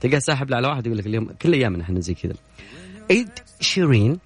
تلقاه 0.00 0.18
ساحب 0.18 0.54
على 0.54 0.68
واحد 0.68 0.86
يقول 0.86 0.98
لك 0.98 1.06
اليوم 1.06 1.30
كل 1.42 1.52
أيامنا 1.52 1.82
إحنا 1.82 2.00
زي 2.00 2.14
كذا. 2.14 2.34
ايد 3.10 3.28
شيرين 3.60 4.18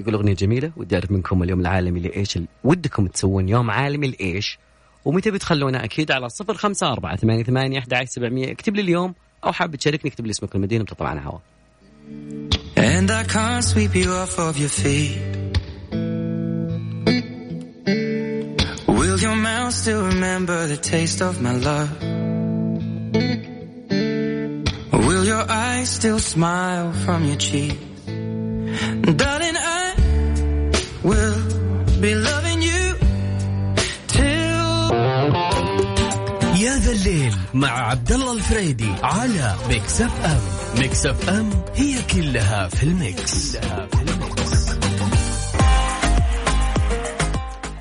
يقول 0.00 0.14
أغنية 0.14 0.34
جميلة 0.34 0.72
ودي 0.76 0.94
أعرف 0.94 1.10
منكم 1.10 1.42
اليوم 1.42 1.60
العالمي 1.60 2.00
لإيش 2.00 2.38
ودكم 2.64 3.06
تسوون 3.06 3.48
يوم 3.48 3.70
عالمي 3.70 4.08
لإيش 4.10 4.58
ومتى 5.04 5.30
بتخلونا؟ 5.30 5.84
أكيد 5.84 6.10
على 6.10 6.28
صفر 6.28 6.54
خمسة 6.54 6.92
أربعة 6.92 7.16
ثمانية 7.16 7.42
ثمانية 7.42 7.78
أحد 7.78 7.94
عشر 7.94 8.06
سبعمية. 8.10 8.52
اكتب 8.52 8.76
لي 8.76 8.82
اليوم 8.82 9.14
أو 9.44 9.52
حاب 9.52 9.76
تشاركني 9.76 10.10
اكتب 10.10 10.26
لي 10.26 10.30
اسمك 10.30 10.54
والمدينة 10.54 10.84
بتطلع 10.84 11.08
على 11.08 11.20
الهواء 11.20 11.40
And 12.76 13.10
I 13.10 13.24
can't 13.34 13.64
sweep 13.64 13.94
you 13.94 14.10
off 14.22 14.38
of 14.38 14.58
your 14.58 14.68
feet. 14.82 15.34
Will 18.98 19.18
your 19.26 19.36
mouth 19.36 19.74
still 19.74 20.02
remember 20.06 20.66
the 20.66 20.76
taste 20.76 21.20
of 21.20 21.40
my 21.46 21.54
love? 21.68 21.90
Will 25.06 25.24
your 25.32 25.44
eyes 25.48 25.88
still 25.90 26.18
smile 26.18 26.92
from 27.04 27.24
your 27.24 27.36
cheek? 27.36 27.76
Darling, 29.20 29.56
I 29.56 29.84
will 31.10 31.40
be 32.04 32.12
loving 32.14 32.60
you 32.70 32.84
till 34.08 34.54
يا 36.64 36.76
ذا 36.78 36.92
الليل 36.92 37.34
مع 37.54 37.68
عبد 37.68 38.12
الله 38.12 38.32
الفريدي 38.32 38.92
على 39.02 39.54
Mix 39.68 40.00
FM 40.00 40.40
Mix 40.78 41.06
FM 41.06 41.50
هي 41.74 42.02
كلها 42.02 42.68
في 42.68 42.82
الميكس, 42.82 43.56
كلها 43.56 43.86
في 43.86 44.02
الميكس. 44.02 44.63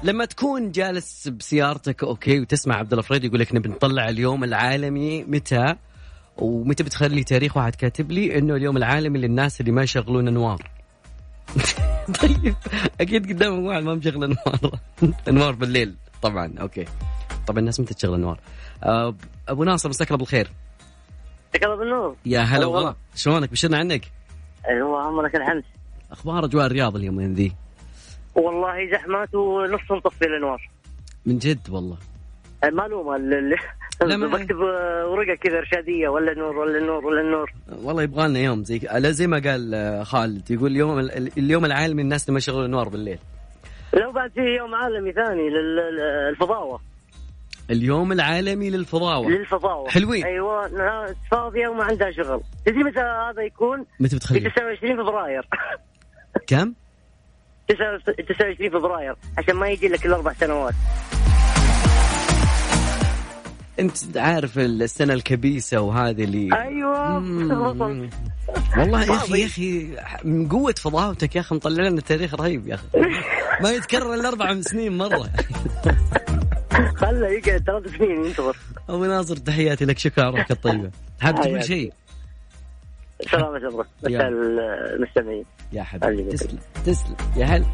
لما 0.03 0.25
تكون 0.25 0.71
جالس 0.71 1.27
بسيارتك 1.27 2.03
okay 2.03 2.39
وتسمع 2.39 2.75
عبد 2.75 2.91
الله 2.91 3.03
فريد 3.03 3.23
يقول 3.23 3.39
لك 3.39 3.55
نبي 3.55 3.69
نطلع 3.69 4.09
اليوم 4.09 4.43
العالمي 4.43 5.23
متى؟ 5.23 5.75
ومتى 6.37 6.83
بتخلي 6.83 7.23
تاريخ 7.23 7.57
واحد 7.57 7.75
كاتب 7.75 8.11
لي 8.11 8.37
إنه 8.37 8.55
اليوم 8.55 8.77
العالمي 8.77 9.19
للناس 9.19 9.61
اللي 9.61 9.71
ما 9.71 9.83
يشغلون 9.83 10.27
أنوار. 10.27 10.69
طيب 12.21 12.55
أكيد 13.01 13.29
قدامهم 13.33 13.65
واحد 13.65 13.83
ما 13.83 13.95
مشغل 13.95 14.23
أنوار. 14.23 14.79
أنوار 15.29 15.51
بالليل 15.51 15.95
طبعا 16.21 16.53
أوكي. 16.61 16.85
طبعا 17.47 17.59
الناس 17.59 17.79
متى 17.79 17.93
تشغل 17.93 18.13
أنوار. 18.13 18.39
أبو 19.47 19.63
ناصر 19.63 19.89
مساك 19.89 20.07
الله 20.07 20.17
بالخير. 20.17 20.49
مساك 21.49 21.63
الله 21.63 21.75
بالنور. 21.75 22.15
يا 22.25 22.39
هلا 22.39 22.65
والله. 22.65 22.95
شلونك؟ 23.15 23.51
بشرنا 23.51 23.77
عنك؟ 23.77 24.11
أيوه 24.69 25.01
عمرك 25.01 25.35
الحمد. 25.35 25.63
أخبار 26.11 26.45
أجواء 26.45 26.65
الرياض 26.65 26.95
اليومين 26.95 27.33
ذي؟ 27.33 27.55
والله 28.35 28.91
زحمات 28.91 29.35
ونص 29.35 29.91
نطفي 29.91 30.25
الأنوار. 30.25 30.69
من 31.25 31.37
جد 31.37 31.69
والله. 31.69 31.97
لا، 34.01 34.17
ما- 34.17 34.27
بكتب 34.27 34.55
ورقة 35.09 35.35
كذا 35.35 35.57
إرشادية 35.57 36.07
ولا 36.09 36.33
نور 36.33 36.57
ولا 36.57 36.79
نور 36.79 37.05
ولا 37.05 37.21
نور. 37.23 37.53
والله 37.83 38.03
يبغى 38.03 38.27
لنا 38.27 38.39
يوم 38.39 38.63
زي 38.63 38.79
لا 38.93 39.11
زي 39.11 39.27
ما 39.27 39.41
قال 39.45 39.73
آه، 39.75 40.03
خالد 40.03 40.51
يقول 40.51 40.71
اليوم 40.71 40.99
اليوم 41.37 41.65
العالمي 41.65 42.01
الناس 42.01 42.23
اللي 42.23 42.33
ما 42.33 42.37
يشغلون 42.37 42.61
الانوار 42.61 42.89
بالليل. 42.89 43.19
لو 43.93 44.11
بعد 44.11 44.31
في 44.31 44.41
يوم 44.41 44.75
عالمي 44.75 45.11
ثاني 45.11 45.49
للفضاوه 45.49 46.79
اليوم 47.69 48.11
العالمي 48.11 48.69
للفضاوة. 48.69 49.29
للفضاوة. 49.29 49.89
حلوين. 49.89 50.25
أيوه 50.25 50.67
ناس 50.67 51.15
فاضيه 51.31 51.67
وما 51.67 51.83
عندها 51.83 52.11
شغل. 52.11 52.41
تدري 52.65 52.83
متى 52.83 52.99
هذا 52.99 53.41
يكون؟ 53.41 53.85
متى 53.99 54.09
في 54.09 54.15
بتخلي 54.15 54.39
29 54.39 54.97
فبراير. 54.97 55.47
كم؟ 56.47 56.73
29 57.67 58.69
فبراير 58.69 59.15
عشان 59.37 59.55
ما 59.55 59.69
يجي 59.69 59.87
لك 59.87 59.99
كل 59.99 60.13
أربع 60.13 60.33
سنوات. 60.33 60.73
أنت 63.79 64.17
عارف 64.17 64.59
السنة 64.59 65.13
الكبيسة 65.13 65.81
وهذه 65.81 66.23
اللي 66.23 66.49
أيوه. 66.61 67.19
مم. 67.19 68.09
والله 68.77 69.03
يا 69.03 69.15
أخي 69.15 69.41
يا 69.41 69.45
أخي 69.45 69.87
من 70.23 70.49
قوة 70.49 70.75
فضاوتك 70.77 71.35
يا 71.35 71.41
أخي 71.41 71.55
مطلع 71.55 71.83
لنا 71.83 72.01
تاريخ 72.01 72.33
رهيب 72.35 72.67
يا 72.67 72.75
أخي. 72.75 72.85
ما 73.61 73.71
يتكرر 73.71 74.13
إلا 74.13 74.29
أربع 74.29 74.61
سنين 74.61 74.97
مرة. 74.97 75.29
خله 76.95 77.27
يقعد 77.27 77.63
ثلاث 77.63 77.97
سنين 77.97 78.25
ينتظر. 78.25 78.57
أبو 78.89 79.05
ناصر 79.05 79.35
تحياتي 79.35 79.85
لك 79.85 79.99
شكرا 79.99 80.23
على 80.23 80.31
روحك 80.35 80.51
الطيبه 80.51 80.91
حاب 81.21 81.35
تقول. 81.35 81.63
شيء؟ 81.63 81.93
سلامة 83.31 83.57
الله 83.57 83.85
يا. 84.03 84.09
مساء 84.09 84.27
المستمعين. 84.29 85.45
يا 85.73 85.83
حبيبي. 85.83 86.23
تسلم 86.23 86.59
تسلم. 86.85 87.15
يا 87.37 87.45
هلا. 87.45 87.65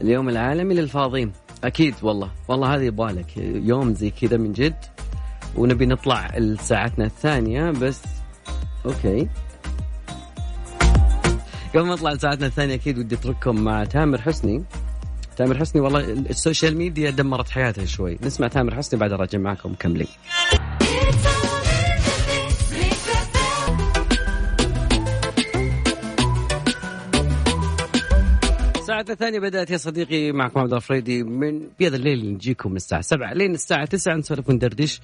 اليوم 0.00 0.28
العالمي 0.28 0.74
للفاضين. 0.74 1.32
أكيد 1.64 1.94
والله. 2.02 2.30
والله 2.48 2.74
هذه 2.74 2.82
يبغالك. 2.82 3.36
يوم 3.36 3.94
زي 3.94 4.10
كذا 4.10 4.36
من 4.36 4.52
جد. 4.52 4.76
ونبي 5.56 5.86
نطلع 5.86 6.38
لساعتنا 6.38 7.04
الثانية 7.04 7.70
بس 7.70 8.02
okay. 8.86 9.28
قبل 11.74 11.86
ما 11.86 11.94
نطلع 11.94 12.12
لساعتنا 12.12 12.46
الثانية 12.46 12.74
أكيد 12.74 12.98
ودي 12.98 13.14
أترككم 13.14 13.60
مع 13.60 13.84
تامر 13.84 14.20
حسني. 14.20 14.64
تامر 15.36 15.58
حسني 15.58 15.80
والله 15.82 16.00
ال 16.12 16.21
social 16.21 16.76
media 16.76 17.10
دمرت 17.10 17.48
حياته 17.48 17.84
شوي. 17.84 18.18
نسمع 18.22 18.48
تامر 18.48 18.74
حسني 18.74 19.00
بعد 19.00 19.12
راجع 19.12 19.38
معكم. 19.38 19.72
مكملين. 19.72 20.08
ساعتنا 28.86 29.12
الثانية 29.12 29.38
بدأت 29.38 29.70
يا 29.70 29.76
صديقي 29.76 30.32
معكم 30.32 30.60
عبد 30.60 30.72
الفريدي 30.72 31.22
من 31.22 31.60
يا 31.80 31.85
ذا 31.85 31.96
الليل 31.96 32.32
نجيكم 32.34 32.70
من 32.70 32.76
الساعة 32.76 33.00
7 33.00 33.32
لين 33.32 33.54
الساعة 33.54 33.84
9 33.84 34.14
نسولف 34.16 34.48
وندردش. 34.48 35.00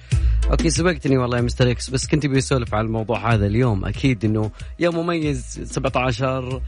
okay 0.51 0.69
سبقتني 0.69 1.17
والله 1.17 1.37
يا 1.37 1.41
Mister 1.41 1.71
X 1.71 1.89
بس 1.89 2.07
كنت 2.07 2.25
بسولف 2.25 2.73
على 2.75 2.85
الموضوع 2.87 3.33
هذا 3.33 3.45
اليوم. 3.47 3.85
أكيد 3.85 4.25
إنه 4.25 4.51
يوم 4.79 4.95
مميز 4.97 5.59
17 5.63 6.61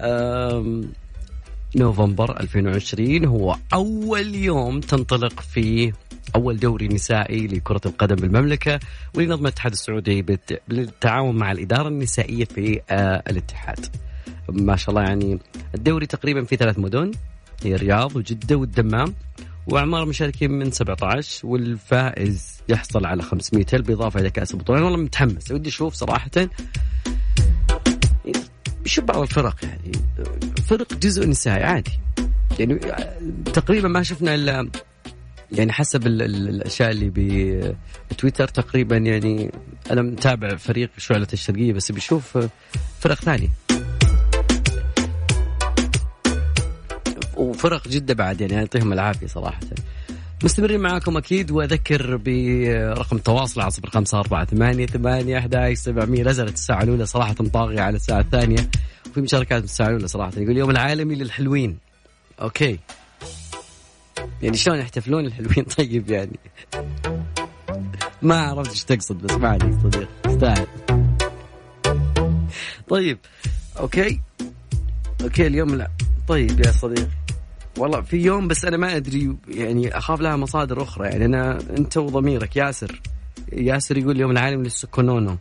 أم، 0.00 0.92
نوفمبر 1.76 2.40
2020 2.40 3.24
هو 3.24 3.56
أول 3.74 4.34
يوم 4.34 4.80
تنطلق 4.80 5.40
فيه 5.40 5.92
أول 6.34 6.56
دوري 6.58 6.88
نسائي 6.88 7.46
لكرة 7.46 7.80
القدم 7.86 8.16
بالمملكة 8.16 8.80
واللي 9.14 9.30
نظمه 9.34 9.48
الاتحاد 9.48 9.72
السعودي 9.72 10.22
بالت- 10.22 10.62
بالتعاون 10.68 11.36
مع 11.36 11.52
الإدارة 11.52 11.88
النسائية 11.88 12.44
في 12.44 12.80
آه، 12.90 13.22
الاتحاد. 13.30 13.86
ما 14.48 14.76
شاء 14.76 14.90
الله 14.90 15.02
يعني 15.02 15.38
الدوري 15.74 16.06
تقريبا 16.06 16.44
في 16.44 16.56
ثلاث 16.56 16.78
مدن 16.78 17.10
هي 17.64 17.74
الرياض 17.74 18.16
وجدة 18.16 18.56
والدمام 18.56 19.14
وأعمار 19.66 20.02
المشاركين 20.02 20.50
من 20.50 20.70
17 20.70 21.46
والفائز 21.46 22.60
يحصل 22.68 23.06
على 23.06 23.22
500 23.22 23.66
هل 23.72 23.82
بالإضافة 23.82 24.20
إلى 24.20 24.30
كأس 24.30 24.54
البطولة. 24.54 24.78
أنا 24.78 24.86
والله 24.86 25.00
متحمس 25.04 25.50
ودي 25.50 25.68
أشوف 25.68 25.94
صراحة 25.94 26.30
بشوف 28.84 29.04
بعض 29.04 29.18
الفرق 29.22 29.56
يعني 29.62 29.92
فرق 30.68 30.94
جزء 30.94 31.28
نسائي 31.28 31.62
عادي. 31.64 31.98
يعني 32.58 32.74
تقريبا 33.44 33.88
ما 33.88 34.02
شفنا 34.02 34.34
إلا 34.34 34.68
يعني 35.52 35.72
حسب 35.72 36.06
ال- 36.06 36.22
ال- 36.22 36.48
الأشياء 36.48 36.90
اللي 36.90 37.10
بتويتر 38.10 38.48
تقريبا 38.48 38.96
يعني 38.96 39.50
أنا 39.90 40.02
متابع 40.02 40.56
فريق 40.56 40.90
شعلة 40.98 41.26
الشرقية 41.32 41.72
بس 41.72 41.92
بشوف 41.92 42.38
فرق 43.00 43.14
ثانية. 43.14 43.48
وفرق 47.42 47.88
جدة 47.88 48.14
بعد 48.14 48.40
يعني 48.40 48.54
يعطيهم 48.54 48.92
العافية 48.92 49.26
صراحة. 49.26 49.60
مستمرين 50.44 50.80
معاكم 50.80 51.16
أكيد 51.16 51.50
وأذكر 51.50 52.16
برقم 52.16 53.16
التواصل 53.16 53.60
على 53.60 53.70
صفر 53.70 53.90
خمسة 53.90 54.18
أربعة 54.18 54.44
ثمانية 54.44 54.86
ثمانية 54.86 55.38
أحد 55.38 55.72
سبعمية. 55.72 56.22
نزلت 56.22 56.54
الساعة 56.54 56.82
الأولى 56.82 57.06
صراحة 57.06 57.34
طاغية 57.34 57.80
على 57.80 57.96
الساعة 57.96 58.20
الثانية 58.20 58.70
وفي 59.10 59.20
مشاركات 59.20 59.58
من 59.58 59.64
الساعة 59.64 59.88
الأولى 59.88 60.08
صراحة. 60.08 60.32
يقول 60.36 60.50
اليوم 60.50 60.70
العالمي 60.70 61.14
للحلوين. 61.14 61.78
أوكي. 62.42 62.78
يعني 64.42 64.56
شلون 64.56 64.78
يحتفلون 64.78 65.26
الحلوين؟ 65.26 65.64
طيب 65.78 66.10
يعني. 66.10 66.38
ما 68.22 68.40
عرفت 68.40 68.70
إيش 68.70 68.84
تقصد 68.84 69.22
بس 69.22 69.30
ما 69.30 69.48
عليك 69.48 69.74
صديق. 69.82 70.08
استاهل. 70.26 70.66
طيب. 72.88 73.18
أوكي. 73.78 74.20
أوكي 75.22 75.46
اليوم 75.46 75.74
لا. 75.74 75.90
طيب 76.28 76.60
يا 76.66 76.72
صديقي 76.72 77.08
والله 77.78 78.00
في 78.00 78.16
يوم 78.16 78.48
بس 78.48 78.64
أنا 78.64 78.76
ما 78.76 78.96
أدري 78.96 79.36
يعني 79.48 79.98
أخاف 79.98 80.20
لها 80.20 80.36
مصادر 80.36 80.82
أخرى. 80.82 81.08
يعني 81.08 81.24
أنا 81.24 81.58
أنت 81.78 81.96
وضميرك 81.96 82.56
ياسر. 82.56 83.00
ياسر 83.52 83.98
يقول 83.98 84.16
اليوم 84.16 84.30
العالمي 84.30 84.62
للسكونونو. 84.62 85.38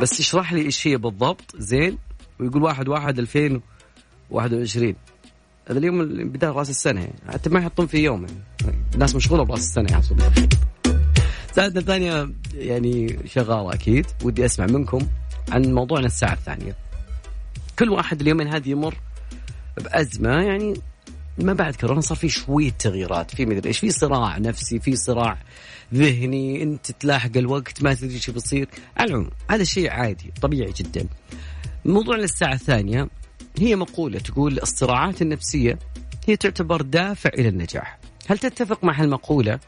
بس 0.00 0.20
اشرح 0.20 0.52
لي 0.52 0.62
إيش 0.62 0.86
هي 0.86 0.96
بالضبط 0.96 1.56
زين؟ 1.56 1.98
ويقول 2.40 2.62
واحد 2.62 2.88
واحد 2.88 3.18
2021 3.18 4.94
هذا 5.68 5.78
اليوم 5.78 6.04
بداية 6.28 6.50
رأس 6.50 6.70
السنة. 6.70 7.00
يعني 7.00 7.14
حتى 7.28 7.50
ما 7.50 7.60
يحطون 7.60 7.86
في 7.86 7.98
يوم. 7.98 8.26
يعني 8.64 8.76
الناس 8.94 9.16
مشغولة 9.16 9.44
برأس 9.44 9.60
السنة 9.60 9.92
يا 9.92 10.00
صديقي. 10.00 10.48
ساعتنا 11.52 11.80
الثانية 11.80 12.30
يعني 12.54 13.18
شغالة 13.26 13.74
أكيد. 13.74 14.06
ودي 14.24 14.44
أسمع 14.44 14.66
منكم 14.66 15.06
عن 15.50 15.74
موضوعنا 15.74 16.06
الساعة 16.06 16.32
الثانية. 16.32 16.76
كل 17.78 17.88
واحد 17.88 18.20
اليومين 18.20 18.48
هذه 18.48 18.68
يمر 18.68 18.94
بأزمة 19.76 20.30
يعني 20.30 20.74
ما 21.38 21.52
بعد 21.52 21.76
كورونا 21.76 22.00
صار 22.00 22.18
في 22.18 22.28
شوية 22.28 22.70
تغييرات. 22.70 23.34
في 23.34 23.46
مدري 23.46 23.68
إيش؟ 23.68 23.78
في 23.78 23.90
صراع 23.90 24.38
نفسي 24.38 24.78
في 24.78 24.96
صراع 24.96 25.38
ذهني. 25.94 26.62
أنت 26.62 26.90
تلاحق 26.90 27.36
الوقت 27.36 27.82
ما 27.82 27.94
تدري 27.94 28.14
إيش 28.14 28.30
بيصير. 28.30 28.68
على 28.96 29.10
العموم 29.10 29.30
هذا 29.50 29.64
شيء 29.64 29.90
عادي 29.90 30.32
طبيعي 30.42 30.72
جدا. 30.76 31.06
موضوعنا 31.84 32.24
الساعة 32.24 32.54
الثانية 32.54 33.08
هي 33.58 33.76
مقولة 33.76 34.18
تقول 34.18 34.58
الصراعات 34.58 35.22
النفسية 35.22 35.78
هي 36.28 36.36
تعتبر 36.36 36.82
دافع 36.82 37.30
إلى 37.38 37.48
النجاح. 37.48 37.98
هل 38.28 38.38
تتفق 38.38 38.84
مع 38.84 39.02
هالمقولة 39.02 39.60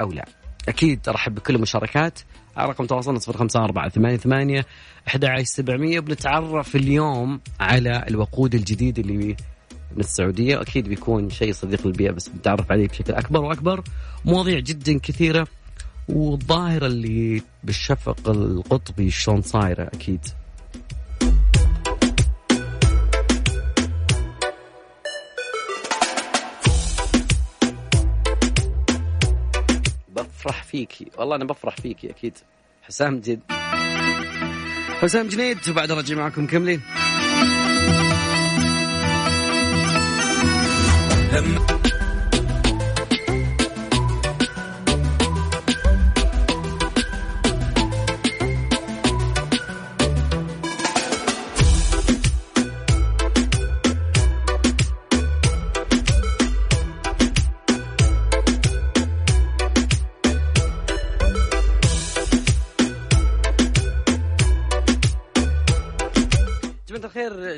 أو 0.00 0.12
لا؟ 0.12 0.28
أكيد 0.68 1.08
أرحب 1.08 1.34
بكل 1.34 1.54
المشاركات. 1.54 2.18
على 2.56 2.68
رقم 2.68 2.86
تواصلنا 2.86 3.18
صفر 3.18 3.36
خمسة 3.36 3.64
أربعة 3.64 3.88
ثمانية 3.88 4.16
ثمانية 4.16 4.66
أحد 5.08 5.24
عشر 5.24 5.44
سبعمية. 5.44 6.00
بنتعرف 6.00 6.76
اليوم 6.76 7.40
على 7.60 8.04
الوقود 8.08 8.54
الجديد 8.54 8.98
اللي 8.98 9.36
من 9.94 10.00
السعودية 10.00 10.60
أكيد 10.60 10.88
بيكون 10.88 11.30
شيء 11.30 11.52
صديق 11.52 11.86
للبيئة 11.86 12.10
بس 12.10 12.28
بنتعرف 12.28 12.72
عليه 12.72 12.88
بشكل 12.88 13.12
أكبر 13.14 13.40
وأكبر. 13.40 13.84
مواضيع 14.24 14.58
جدا 14.58 14.98
كثيرة 14.98 15.46
والظاهرة 16.08 16.86
اللي 16.86 17.42
بالشفق 17.64 18.28
القطبي 18.28 19.10
شلون 19.10 19.42
صايرة 19.42 19.82
أكيد. 19.82 20.20
بفرح 30.16 30.62
فيكي 30.62 31.06
والله 31.18 31.36
أنا 31.36 31.44
بفرح 31.44 31.76
فيكي 31.76 32.10
أكيد. 32.10 32.38
حسام 32.82 33.20
جد. 33.20 33.40
حسام 35.00 35.28
جنيد 35.28 35.58
وبعد 35.68 35.92
رجع 35.92 36.16
معكم 36.16 36.44
مكملين 36.44 36.80
جماعة 41.31 41.90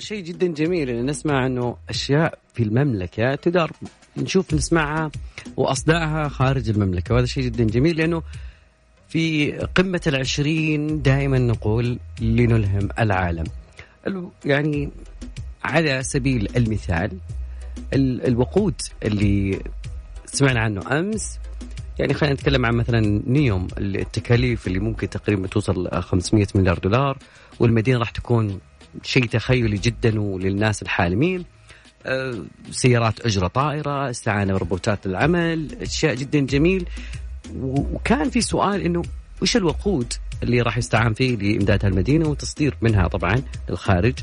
شيء 0.05 0.25
جدا 0.25 0.47
جميل 0.47 0.91
إن 0.91 1.07
نسمع 1.07 1.47
إنه 1.47 1.77
أشياء 1.89 2.39
في 2.55 2.63
المملكة 2.63 3.35
تدار 3.35 3.71
نشوف 4.17 4.55
نسمعها 4.55 5.11
وأصداءها 5.57 6.29
خارج 6.29 6.69
المملكة 6.71 7.15
وهذا 7.15 7.27
شيء 7.27 7.43
جدا 7.45 7.65
جميل 7.65 7.97
لأنه 7.97 8.23
في 9.09 9.53
قمة 9.53 10.01
العشرين 10.07 11.03
دائما 11.03 11.39
نقول 11.39 11.99
لنلهم 12.21 12.89
العالم. 12.99 13.45
ال- 14.07 14.29
يعني 14.45 14.91
على 15.65 16.03
سبيل 16.03 16.49
المثال 16.57 17.11
ال- 17.95 18.27
الوقود 18.27 18.75
اللي 19.03 19.61
سمعنا 20.27 20.61
عنه 20.61 20.99
أمس 20.99 21.39
يعني 21.99 22.15
خلينا 22.15 22.35
نتكلم 22.35 22.67
عن 22.67 22.75
مثلا 22.75 23.23
نيوم 23.27 23.69
التكاليف 23.79 24.67
اللي 24.67 24.79
ممكن 24.79 25.11
تقريبا 25.11 25.47
توصل 25.49 26.03
500 26.03 26.47
مليار 26.55 26.79
دولار 26.79 27.19
والمدينة 27.61 27.99
راح 27.99 28.11
تكون 28.11 28.61
شيء 29.03 29.27
تخيلي 29.27 29.77
جدا 29.77 30.21
وللناس 30.21 30.83
الحالمين. 30.83 31.45
آه، 32.07 32.45
سيارات 32.71 33.21
أجرة 33.21 33.47
طائرة 33.47 34.11
استعانة 34.11 34.55
بروبوتات 34.55 35.07
العمل 35.07 35.77
أشياء 35.83 36.15
جدا 36.15 36.41
جميل. 36.41 36.87
وكان 37.63 38.31
في 38.31 38.41
سؤال 38.41 38.83
إنه 38.83 39.03
وش 39.43 39.57
الوقود 39.57 40.13
اللي 40.43 40.61
راح 40.61 40.79
يستعان 40.79 41.15
فيه 41.15 41.37
لإمداد 41.37 41.85
المدينة 41.85 42.29
وتصدير 42.29 42.77
منها 42.83 43.09
طبعا 43.09 43.43
للخارج؟ 43.69 44.15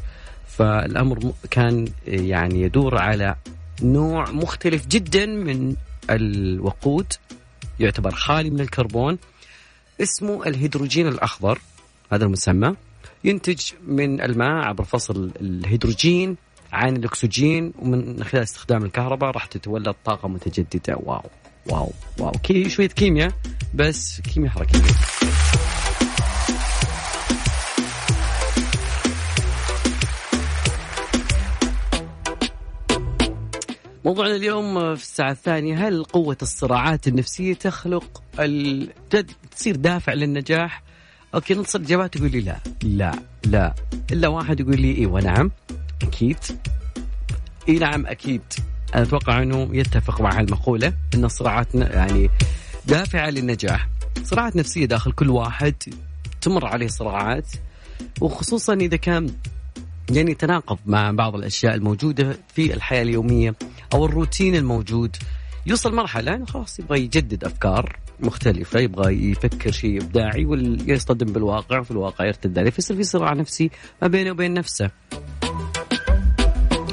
فالأمر 0.48 1.34
كان 1.52 1.86
آه، 2.08 2.12
يعني 2.12 2.62
يدور 2.62 2.98
على 2.98 3.36
نوع 3.82 4.32
مختلف 4.32 4.88
جدا 4.88 5.26
من 5.26 5.76
الوقود 6.10 7.14
يعتبر 7.80 8.12
خالي 8.12 8.50
من 8.50 8.60
الكربون 8.60 9.18
اسمه 10.02 10.48
الهيدروجين 10.48 11.08
الأخضر 11.08 11.60
هذا 12.12 12.26
المسمى. 12.26 12.76
ينتج 13.24 13.62
من 13.88 14.22
الماء 14.22 14.68
عبر 14.68 14.84
فصل 14.84 15.32
الهيدروجين 15.42 16.38
عن 16.74 16.98
الأكسجين 16.98 17.74
ومن 17.80 18.24
خلال 18.24 18.44
استخدام 18.44 18.84
الكهرباء 18.84 19.32
راح 19.32 19.46
تتولد 19.46 19.96
طاقة 20.06 20.28
متجددة. 20.28 20.96
wow 20.96 21.22
wow 21.70 21.92
wow. 22.20 22.32
okay 22.32 22.70
شوية 22.70 22.88
كيمياء 22.88 23.32
بس 23.74 24.22
كيمياء 24.22 24.52
حركية. 24.52 24.80
موضوعنا 34.06 34.36
اليوم 34.36 34.96
في 34.96 35.02
الساعة 35.02 35.32
الثانية 35.32 35.88
هل 35.88 36.04
قوة 36.04 36.38
الصراعات 36.42 37.08
النفسية 37.08 37.54
تخلق 37.54 38.24
ال... 38.40 38.90
تصير 39.52 39.76
دافع 39.76 40.14
للنجاح؟ 40.14 40.84
أوكي 41.36 41.54
نص 41.54 41.76
الاجابات 41.76 42.18
تقول 42.18 42.32
لي 42.32 42.42
لا. 42.42 42.58
لا 42.84 43.12
لا. 43.46 43.74
إلا 44.12 44.28
واحد 44.28 44.60
يقول 44.60 44.82
لي 44.82 44.98
إيوه 44.98 45.22
نعم. 45.22 45.52
أكيد. 46.04 46.38
إي 47.70 47.80
نعم 47.80 48.06
أكيد. 48.06 48.42
أنا 48.96 49.04
أتوقع 49.04 49.42
أنه 49.42 49.70
يتفق 49.72 50.22
مع 50.22 50.40
هالمقولة 50.40 50.94
إن 51.16 51.26
الصراعات 51.26 51.76
يعني 51.76 52.30
دافعة 52.86 53.30
للنجاح. 53.30 53.90
صراعات 54.24 54.56
نفسية 54.56 54.86
داخل 54.86 55.12
كل 55.12 55.30
واحد 55.30 55.76
تمر 56.42 56.66
عليه 56.66 56.88
صراعات 56.88 57.48
وخصوصا 58.22 58.74
إذا 58.74 58.98
كان 58.98 59.30
يعني 60.12 60.34
تناقض 60.34 60.78
مع 60.86 61.12
بعض 61.12 61.36
الأشياء 61.36 61.76
الموجودة 61.76 62.38
في 62.56 62.74
الحياة 62.74 63.02
اليومية 63.02 63.56
أو 63.94 64.06
الروتين 64.06 64.56
الموجود. 64.56 65.16
يوصل 65.66 65.96
مرحلة 65.96 66.36
إنه 66.36 66.46
خلاص 66.46 66.80
يبغى 66.80 67.00
يجدد 67.00 67.44
أفكار 67.44 68.00
مختلفة 68.20 68.80
يبغى 68.80 69.32
يفكر 69.32 69.72
شيء 69.72 70.02
إبداعي 70.02 70.46
ويصطدم 70.46 71.34
بالواقع 71.34 71.80
وفي 71.80 71.92
الواقع 71.92 72.26
يرتد 72.26 72.60
عليه 72.60 72.70
فيصير 72.70 72.98
في 72.98 73.04
صراع 73.04 73.34
نفسي 73.34 73.70
ما 74.02 74.08
بينه 74.08 74.32
وبين 74.32 74.54
نفسه. 74.54 74.92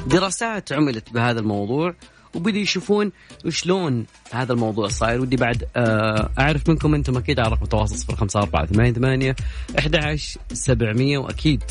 دراسات 0.07 0.73
عملت 0.73 1.13
بهذا 1.13 1.41
الموضوع 1.41 1.95
وبدي 2.35 2.61
يشوفون 2.61 3.13
شلون 3.49 4.07
هذا 4.33 4.53
الموضوع 4.53 4.89
صاير. 4.89 5.21
ودي 5.21 5.37
بعد 5.37 5.65
آه، 5.77 6.31
أعرف 6.39 6.69
منكم 6.69 6.95
أنتم 6.95 7.17
أكيد 7.17 7.41
على 7.41 7.49
رقم 7.49 7.65
التواصل 7.65 8.15
054 8.15 9.35
11 9.79 10.41
700 10.53 11.19
وأكيد 11.19 11.63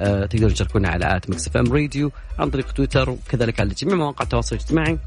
آه، 0.00 0.26
تقدروا 0.26 0.50
تشاركونا 0.50 0.88
على 0.88 1.16
at 1.16 1.30
Mix 1.30 1.48
FM 1.48 1.72
Radio 1.72 2.10
عن 2.38 2.50
طريق 2.50 2.72
تويتر 2.72 3.10
وكذلك 3.10 3.60
على 3.60 3.74
جميع 3.74 3.96
مواقع 3.96 4.22
التواصل 4.22 4.56
الاجتماعي. 4.56 4.98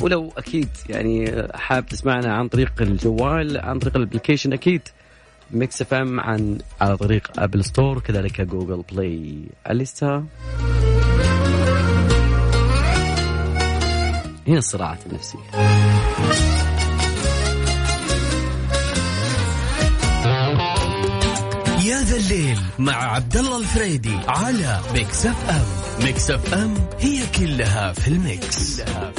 ولو 0.00 0.32
أكيد 0.36 0.68
يعني 0.88 1.46
حاب 1.54 1.86
تسمعنا 1.86 2.34
عن 2.34 2.48
طريق 2.48 2.72
الجوال 2.80 3.58
عن 3.58 3.78
طريق 3.78 3.96
ال 3.96 4.01
application 4.01 4.52
أكيد 4.52 4.82
Mix 5.50 5.82
FM 5.82 6.20
عن 6.20 6.58
على 6.80 6.96
طريق 6.96 7.30
Apple 7.38 7.64
Store 7.64 7.98
وكذلك 7.98 8.40
Google 8.40 8.84
Play. 8.92 9.38
أليسا؟ 9.70 10.24
هنا 14.48 14.58
الصراعات 14.58 14.98
النفسية. 15.06 15.38
يا 21.88 22.02
ذا 22.02 22.16
الليل 22.16 22.58
مع 22.78 22.92
عبد 23.14 23.36
الله 23.36 23.58
الفريدي 23.58 24.16
على 24.28 24.80
Mix 24.94 25.26
FM. 25.26 26.04
Mix 26.04 26.30
FM 26.30 26.74
هي 26.98 27.26
كلها 27.38 27.92
في 27.92 28.08
ال 28.08 28.22
mix, 28.22 28.80
كلها 28.80 29.10
في 29.10 29.17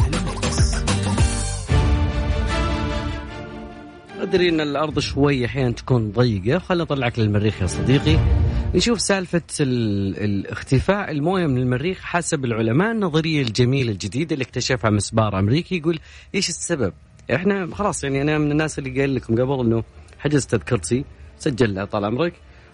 أدري 4.30 4.50
إن 4.50 4.62
الأرض 4.62 5.00
شوي 5.00 5.46
أحيانا 5.46 5.72
تكون 5.72 6.12
ضيقة 6.12 6.60
خلينا 6.60 6.84
نطلعك 6.84 7.20
للمريخ 7.20 7.62
يا 7.62 7.68
صديقي. 7.68 8.20
نشوف 8.76 9.02
سالفة 9.02 9.42
ال- 9.60 10.18
الاختفاء 10.24 11.12
المويه 11.12 11.48
من 11.48 11.58
المريخ 11.58 12.00
حسب 12.02 12.46
العلماء 12.46 12.92
النظرية 12.92 13.42
الجميلة 13.42 13.92
الجديدة 13.92 14.34
اللي 14.34 14.44
اكتشفها 14.44 14.90
مسبار 14.90 15.40
أمريكي 15.40 15.78
يقول 15.78 16.00
إيش 16.36 16.50
السبب؟ 16.50 16.94
إحنا 17.36 17.76
خلاص 17.76 18.04
يعني 18.04 18.22
أنا 18.22 18.38
من 18.38 18.52
الناس 18.52 18.80
اللي 18.80 18.90
قايل 18.90 19.16
لكم 19.16 19.34
قبل 19.42 19.60
إنه 19.66 19.84
حجز 20.20 20.46
تذكرتي 20.46 21.06
سجلها 21.40 21.86
طال 21.86 22.06
عمرك 22.06 22.34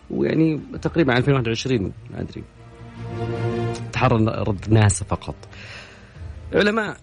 ويعني 0.10 0.60
تقريبا 0.82 1.18
2021 1.18 1.82
ما 2.13 2.22
أدري. 2.22 2.44
تحرر 3.94 4.48
رد 4.48 4.70
ناسا 4.70 5.06
فقط. 5.06 5.36
علماء 6.54 6.98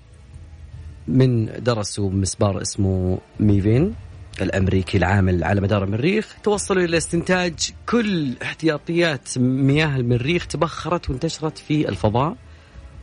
من 1.09 1.47
درسوا 1.59 2.11
مسبار 2.11 2.63
اسمه 2.63 3.19
ميفين. 3.41 3.95
الأمريكي 4.41 4.99
العامل 4.99 5.45
على 5.45 5.61
مدار 5.61 5.85
المريخ. 5.85 6.37
توصلوا 6.43 6.85
إلى 6.85 6.97
استنتاج 6.97 7.55
كل 7.89 8.33
احتياطيات 8.43 9.39
مياه 9.39 9.97
المريخ 9.97 10.47
تبخرت 10.47 11.11
وانتشرت 11.11 11.59
في 11.59 11.89
الفضاء 11.89 12.37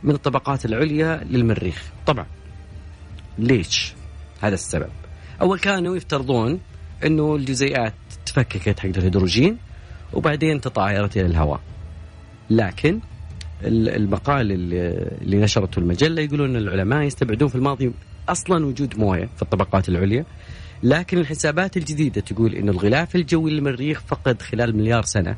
من 0.02 0.14
الطبقات 0.14 0.64
العليا 0.64 1.24
للمريخ. 1.30 1.82
طبعا 2.06 2.26
ليش 3.38 3.92
هذا 4.40 4.54
السبب؟ 4.54 4.88
أول 5.40 5.58
كانوا 5.58 5.96
يفترضون 5.96 6.60
إنه 7.06 7.36
الجزيئات 7.36 7.94
تفككت 8.26 8.80
حق 8.80 8.86
الهيدروجين 8.86 9.58
وبعدين 10.12 10.60
تطايرت 10.60 11.16
إلى 11.16 11.26
الهواء. 11.26 11.60
لكن 12.50 13.00
ال- 13.64 13.88
المقال 13.88 14.52
اللي 14.52 15.36
نشرته 15.36 15.78
المجلة 15.78 16.22
يقولون 16.22 16.50
إن 16.50 16.56
العلماء 16.56 17.02
يستبعدون 17.02 17.48
في 17.48 17.54
الماضي 17.54 17.92
أصلا 18.28 18.66
وجود 18.66 18.98
موية 18.98 19.28
في 19.36 19.42
الطبقات 19.42 19.88
العليا. 19.88 20.24
لكن 20.82 21.18
الحسابات 21.18 21.76
الجديدة 21.76 22.20
تقول 22.20 22.54
انه 22.54 22.72
الغلاف 22.72 23.16
الجوي 23.16 23.50
للمريخ 23.50 24.02
فقد 24.06 24.42
خلال 24.42 24.76
مليار 24.76 25.02
سنة. 25.02 25.36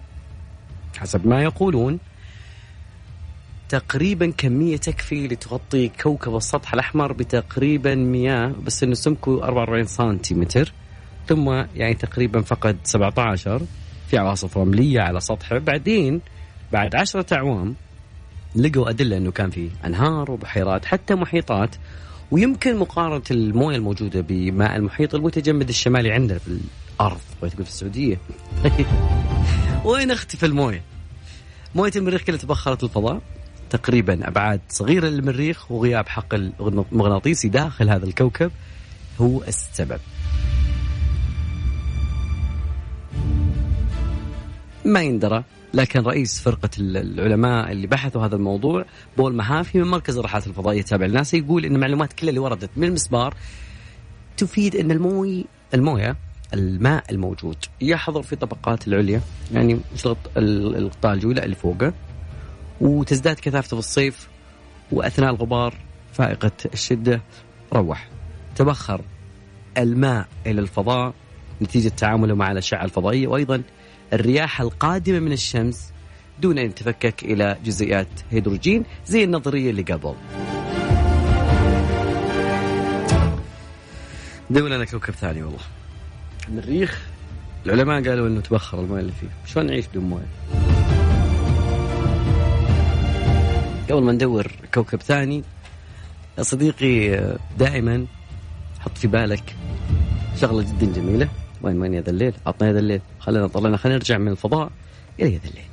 حسب 0.99 1.27
ما 1.27 1.43
يقولون 1.43 1.99
تقريبا 3.69 4.31
كمية 4.31 4.77
تكفي 4.77 5.29
لتغطي 5.29 5.89
كوكب 5.89 6.37
السطح 6.37 6.75
الأحمر 6.75 7.13
بتقريبا 7.13 7.95
مياه 7.95 8.55
بس 8.67 8.83
إنه 8.83 8.95
سمكه 8.95 9.45
44 9.45 9.87
سنتيمتر. 9.87 10.73
ثم 11.29 11.65
يعني 11.77 11.95
تقريبا 11.95 12.41
فقد 12.41 12.77
17 12.85 13.63
في 14.09 14.19
عواصف 14.19 14.59
رملية 14.59 15.01
على 15.01 15.21
سطحه. 15.21 15.59
بعدين 15.59 16.21
بعد 16.73 16.95
عشرة 16.95 17.35
أعوام 17.35 17.75
لقوا 18.57 18.91
أدلة 18.91 19.17
إنه 19.17 19.31
كان 19.31 19.51
في 19.51 19.71
أنهار 19.85 20.31
وبحيرات 20.31 20.85
حتى 20.85 21.15
محيطات 21.15 21.77
ويمكن 22.33 22.77
مقارنة 22.77 23.23
الموية 23.31 23.77
الموجودة 23.77 24.21
بماء 24.21 24.77
المحيط 24.77 25.15
المتجمد 25.15 25.69
الشمالي 25.69 26.13
عندنا 26.13 26.39
في 26.39 26.59
الأرض 26.95 27.21
تقول 27.41 27.51
في 27.51 27.61
السعودية 27.61 28.19
وين 29.85 30.11
أختفى 30.11 30.47
الموية؟ 30.47 30.83
موية 31.75 31.93
المريخ 31.97 32.23
كلها 32.23 32.39
تبخرت 32.39 32.85
الفضاء 32.85 33.21
تقريبا 33.71 34.29
أبعاد 34.29 34.61
صغيرة 34.69 35.07
للمريخ 35.07 35.73
وغياب 35.73 36.09
حقل 36.09 36.53
مغناطيسي 36.93 37.49
داخل 37.49 37.91
هذا 37.91 38.05
الكوكب 38.05 38.51
هو 39.21 39.43
السبب. 39.43 40.01
ما 44.85 45.03
يندرى 45.03 45.45
لكن 45.75 46.01
رئيس 46.01 46.41
فرقة 46.41 46.71
ال- 46.79 46.97
العلماء 46.97 47.73
اللي 47.73 47.87
بحثوا 47.87 48.27
هذا 48.27 48.37
الموضوع 48.37 48.85
بول 49.17 49.35
مهافي 49.35 49.79
من 49.79 49.85
مركز 49.91 50.19
الرحلات 50.19 50.47
الفضائية 50.47 50.81
التابع 50.81 51.07
لناسا 51.07 51.37
يقول 51.37 51.65
إن 51.65 51.75
المعلومات 51.75 52.13
كلها 52.13 52.29
اللي 52.29 52.41
وردت 52.41 52.71
من 52.77 52.85
المسبار 52.85 53.35
تفيد 54.37 54.77
إن 54.77 54.91
الموي 54.91 55.45
الموية 55.75 56.17
الماء 56.55 57.05
الموجود 57.11 57.57
يحضر 57.81 58.23
في 58.23 58.33
الطبقات 58.33 58.89
العليا 58.89 59.21
يعني 59.55 59.79
ال- 60.37 60.77
القطاع 60.77 61.13
الجوي 61.13 61.33
اللي 61.45 61.55
فوقه 61.57 61.93
وتزداد 62.81 63.37
كثافته 63.41 63.77
في 63.77 63.79
الصيف 63.81 64.29
وأثناء 64.93 65.31
الغبار 65.31 65.75
فائقة 66.13 66.51
الشدة. 66.73 67.21
روح. 67.73 68.09
تبخر 68.57 69.01
الماء 69.79 70.27
إلى 70.47 70.61
الفضاء 70.61 71.15
نتيجة 71.63 71.89
تعامله 71.89 72.35
مع 72.35 72.53
الأشعة 72.53 72.85
الفضائية 72.85 73.27
وأيضا 73.29 73.63
الرياح 74.13 74.61
القادمة 74.61 75.19
من 75.19 75.33
الشمس 75.33 75.93
دون 76.41 76.59
أن 76.59 76.75
تفكك 76.75 77.23
إلى 77.25 77.57
جزيئات 77.65 78.09
هيدروجين 78.31 78.85
زي 79.07 79.25
النظرية 79.25 79.71
اللي 79.71 79.83
قبل. 79.83 80.15
دول 84.51 84.71
لنا 84.71 84.85
كوكب 84.85 85.15
ثاني 85.15 85.43
والله. 85.43 85.59
المريخ 86.49 87.03
العلماء 87.67 88.09
قالوا 88.09 88.29
إنه 88.29 88.41
تبخر 88.41 88.81
الموية 88.81 89.01
اللي 89.01 89.13
فيه. 89.13 89.29
شلون 89.47 89.67
نعيش 89.67 89.87
بدون 89.87 90.05
موية؟ 90.05 90.27
قبل 93.91 94.03
ما 94.03 94.13
ندور 94.13 94.53
كوكب 94.75 95.03
ثاني 95.03 95.43
يا 96.39 96.43
صديقي 96.43 97.23
دائما 97.59 98.07
حط 98.81 98.99
في 98.99 99.07
بالك 99.07 99.57
شغلة 100.41 100.63
جدا 100.63 100.93
جميلة. 100.93 101.29
وين 101.63 101.81
وين 101.81 101.95
يا 101.95 102.01
ذا 102.01 102.11
الليل 102.11 102.35
عطنا 102.47 102.69
يا 102.69 102.73
ذا 102.73 102.79
الليل 102.79 103.01
خلينا 103.21 103.47
طلعنا 103.47 103.77
خلينا 103.77 103.99
نرجع 103.99 104.19
من 104.19 104.29
الفضاء. 104.29 104.71
إلى 105.21 105.33
يا 105.33 105.39
ذا 105.39 105.49
الليل 105.49 105.65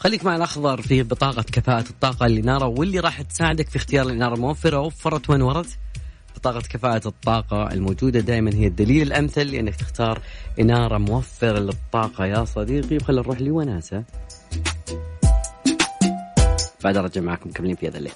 خليك 0.00 0.24
مع 0.24 0.36
الأخضر 0.36 0.82
في 0.82 1.02
بطاقة 1.02 1.42
كفاءة 1.42 1.84
الطاقة 1.90 2.26
الاناره 2.26 2.66
واللي 2.66 3.00
راح 3.00 3.22
تساعدك 3.22 3.68
في 3.68 3.76
اختيار 3.76 4.06
الاناره 4.06 4.34
الموفره 4.34 4.80
وفرت 4.80 5.30
وين 5.30 5.42
ورت 5.42 5.78
بطاقة 6.36 6.60
كفاءة 6.60 7.08
الطاقة 7.08 7.72
الموجودة 7.72 8.20
دائما 8.20 8.54
هي 8.54 8.66
الدليل 8.66 9.02
الأمثل 9.02 9.46
لأنك 9.46 9.76
تختار 9.76 10.22
إنارة 10.60 10.98
موفرة 10.98 11.58
للطاقة. 11.58 12.26
يا 12.26 12.44
صديقي 12.44 12.96
وخلينا 12.96 13.22
نروح 13.22 13.40
لوناسة. 13.40 14.04
بعد 16.84 16.96
أرجع 16.96 17.20
معكم 17.20 17.50
مكملين 17.50 17.76
في 17.76 17.88
هذا 17.88 17.98
الليل. 17.98 18.12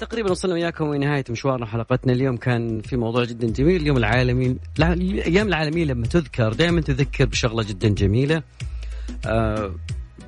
تقريبا 0.00 0.30
وصلنا 0.30 0.54
وياكم 0.54 0.94
لنهايه 0.94 1.24
مشوارنا 1.30 1.66
حلقتنا. 1.66 2.12
اليوم 2.12 2.36
كان 2.36 2.80
في 2.80 2.96
موضوع 2.96 3.24
جدا 3.24 3.46
جميل 3.46 3.80
اليوم 3.80 3.96
العالمي 3.96 4.56
لا- 4.78 4.92
الأيام 4.92 5.48
العالمية 5.48 5.84
لما 5.84 6.06
تذكر 6.06 6.52
دائما 6.52 6.80
تذكر 6.80 7.24
بشغلة 7.24 7.62
جدا 7.62 7.88
جميلة. 7.88 8.42
آه 9.26 9.72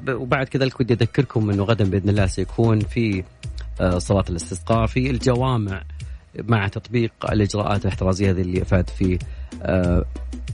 وبعد 0.09 0.47
كذلك 0.49 0.81
ودي 0.81 0.95
أذكركم 0.95 1.51
إنه 1.51 1.65
غدا 1.65 1.85
بإذن 1.91 2.09
الله 2.09 2.27
سيكون 2.27 2.81
في 2.81 3.25
آه 3.81 3.99
صلاة 3.99 4.25
الاستسقاء 4.31 4.87
في 4.87 5.11
الجوامع 5.11 5.83
مع 6.49 6.69
تطبيق 6.69 7.13
الإجراءات 7.33 7.83
الاحترازية 7.83 8.31
هذه 8.31 8.41
اللي 8.41 8.63
افاد 8.63 8.91
فيه 8.91 9.19
آه 9.63 10.05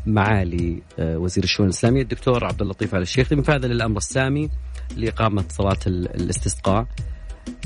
معالي 0.06 0.82
وزير 0.98 1.44
الشؤون 1.44 1.68
الإسلامية 1.68 2.02
الدكتور 2.02 2.44
عبد 2.44 2.62
اللطيف 2.62 2.94
ال 2.94 3.02
الشيخ. 3.02 3.32
مفادا 3.32 3.68
للامر 3.68 3.96
السامي 3.96 4.50
لإقامة 4.96 5.44
صلاة 5.48 5.78
ال- 5.86 6.14
الاستسقاء 6.22 6.86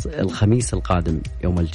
الخميس 0.07 0.75
القادم 0.75 1.21
يوم 1.45 1.59
الج... 1.61 1.75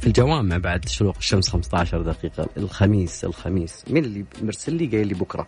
في 0.00 0.06
الجوامع 0.06 0.56
بعد 0.56 0.88
شروق 0.88 1.16
الشمس 1.16 1.48
15 1.48 2.02
دقيقة. 2.02 2.48
الخميس 2.56 3.24
الخميس. 3.24 3.84
مين 3.90 4.04
اللي 4.04 4.24
مرسل 4.42 4.74
لي؟ 4.74 4.86
قايل 4.86 5.06
لي 5.08 5.14
بكرة. 5.14 5.46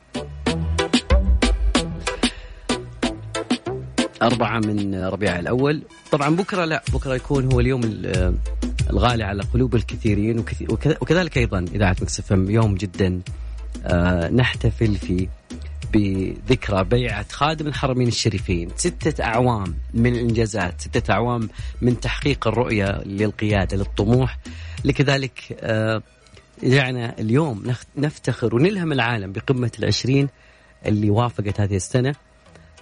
أربعة 4.22 4.59
من 4.59 4.94
ربيع 4.94 5.38
الأول. 5.38 5.83
طبعا 6.12 6.37
بكرة 6.37 6.64
لا 6.64 6.83
بكرة 6.92 7.14
يكون 7.14 7.52
هو 7.52 7.61
اليوم 7.61 7.85
ال- 7.85 8.06
آه، 8.16 8.35
الغالي 8.90 9.24
على 9.24 9.42
قلوب 9.42 9.74
الكثيرين 9.74 10.44
وكذلك 11.00 11.38
أيضا 11.38 11.59
إذاعة 11.74 11.96
مكسفم 12.02 12.50
يوم 12.50 12.74
جدا 12.74 13.20
آه، 13.85 14.28
نحتفل 14.28 14.96
فيه 14.96 15.28
بذكرى 15.92 16.85
بيعة 16.85 17.26
خادم 17.33 17.66
الحرمين 17.66 18.09
الشريفين. 18.09 18.68
ستة 18.76 19.24
أعوام 19.24 19.74
من 19.94 20.14
الإنجازات 20.14 20.80
ستة 20.80 21.12
أعوام 21.12 21.48
من 21.83 22.00
تحقيق 22.00 22.48
الرؤية 22.48 23.02
للقيادة 23.06 23.76
للطموح. 23.76 24.38
لكذلك 24.85 25.56
آه، 25.61 26.02
جعلنا 26.62 27.18
اليوم 27.18 27.62
نفتخر 27.96 28.54
ونلهم 28.54 28.92
العالم 28.92 29.33
بقمة 29.33 29.70
العشرين 29.78 30.28
اللي 30.87 31.11
وافقت 31.11 31.61
هذه 31.61 31.76
السنة. 31.76 32.14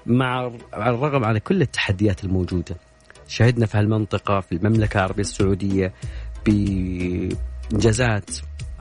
مع 0.08 0.52
الرغم 0.74 1.24
على 1.24 1.40
كل 1.40 1.62
التحديات 1.62 2.24
الموجودة 2.24 2.76
شهدنا 3.28 3.66
في 3.66 3.78
هالمنطقة 3.78 4.40
في 4.40 4.52
المملكة 4.52 4.98
العربية 4.98 5.22
السعودية 5.22 5.92
بإنجازات 6.46 8.30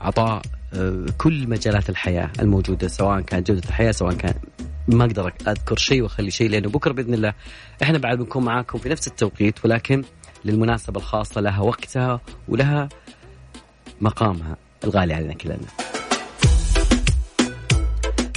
عطاء 0.00 0.42
آه، 0.74 1.06
كل 1.18 1.48
مجالات 1.48 1.90
الحياة 1.90 2.30
الموجودة 2.40 2.88
سواء 2.88 3.20
كانت 3.20 3.48
جودة 3.50 3.68
الحياة 3.68 3.90
سواء 3.90 4.14
كان 4.14 4.34
ما 4.88 5.04
أقدر 5.04 5.32
أذكر 5.48 5.76
شيء 5.76 6.02
وأخلي 6.02 6.30
شيء 6.30 6.50
لأنه 6.50 6.68
بكرة 6.68 6.92
بإذن 6.92 7.14
الله 7.14 7.32
إحنا 7.82 7.98
بعد 7.98 8.18
بنكون 8.18 8.44
معاكم 8.44 8.78
في 8.78 8.88
نفس 8.88 9.08
التوقيت 9.08 9.64
ولكن 9.64 10.04
للمناسبة 10.44 11.00
الخاصة 11.00 11.40
لها 11.40 11.60
وقتها 11.60 12.20
ولها 12.48 12.88
مقامها 14.00 14.56
الغالي 14.84 15.14
علينا 15.14 15.34
كلنا. 15.34 15.87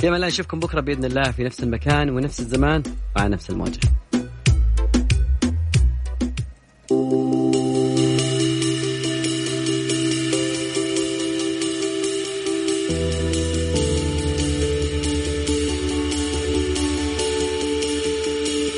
دائما 0.01 0.15
الله 0.15 0.27
نشوفكم 0.27 0.59
بكرة 0.59 0.81
بإذن 0.81 1.05
الله 1.05 1.31
في 1.31 1.43
نفس 1.43 1.63
المكان 1.63 2.09
ونفس 2.09 2.39
الزمان 2.39 2.83
وعلى 3.15 3.29
نفس 3.29 3.49
الموجة. 3.49 3.79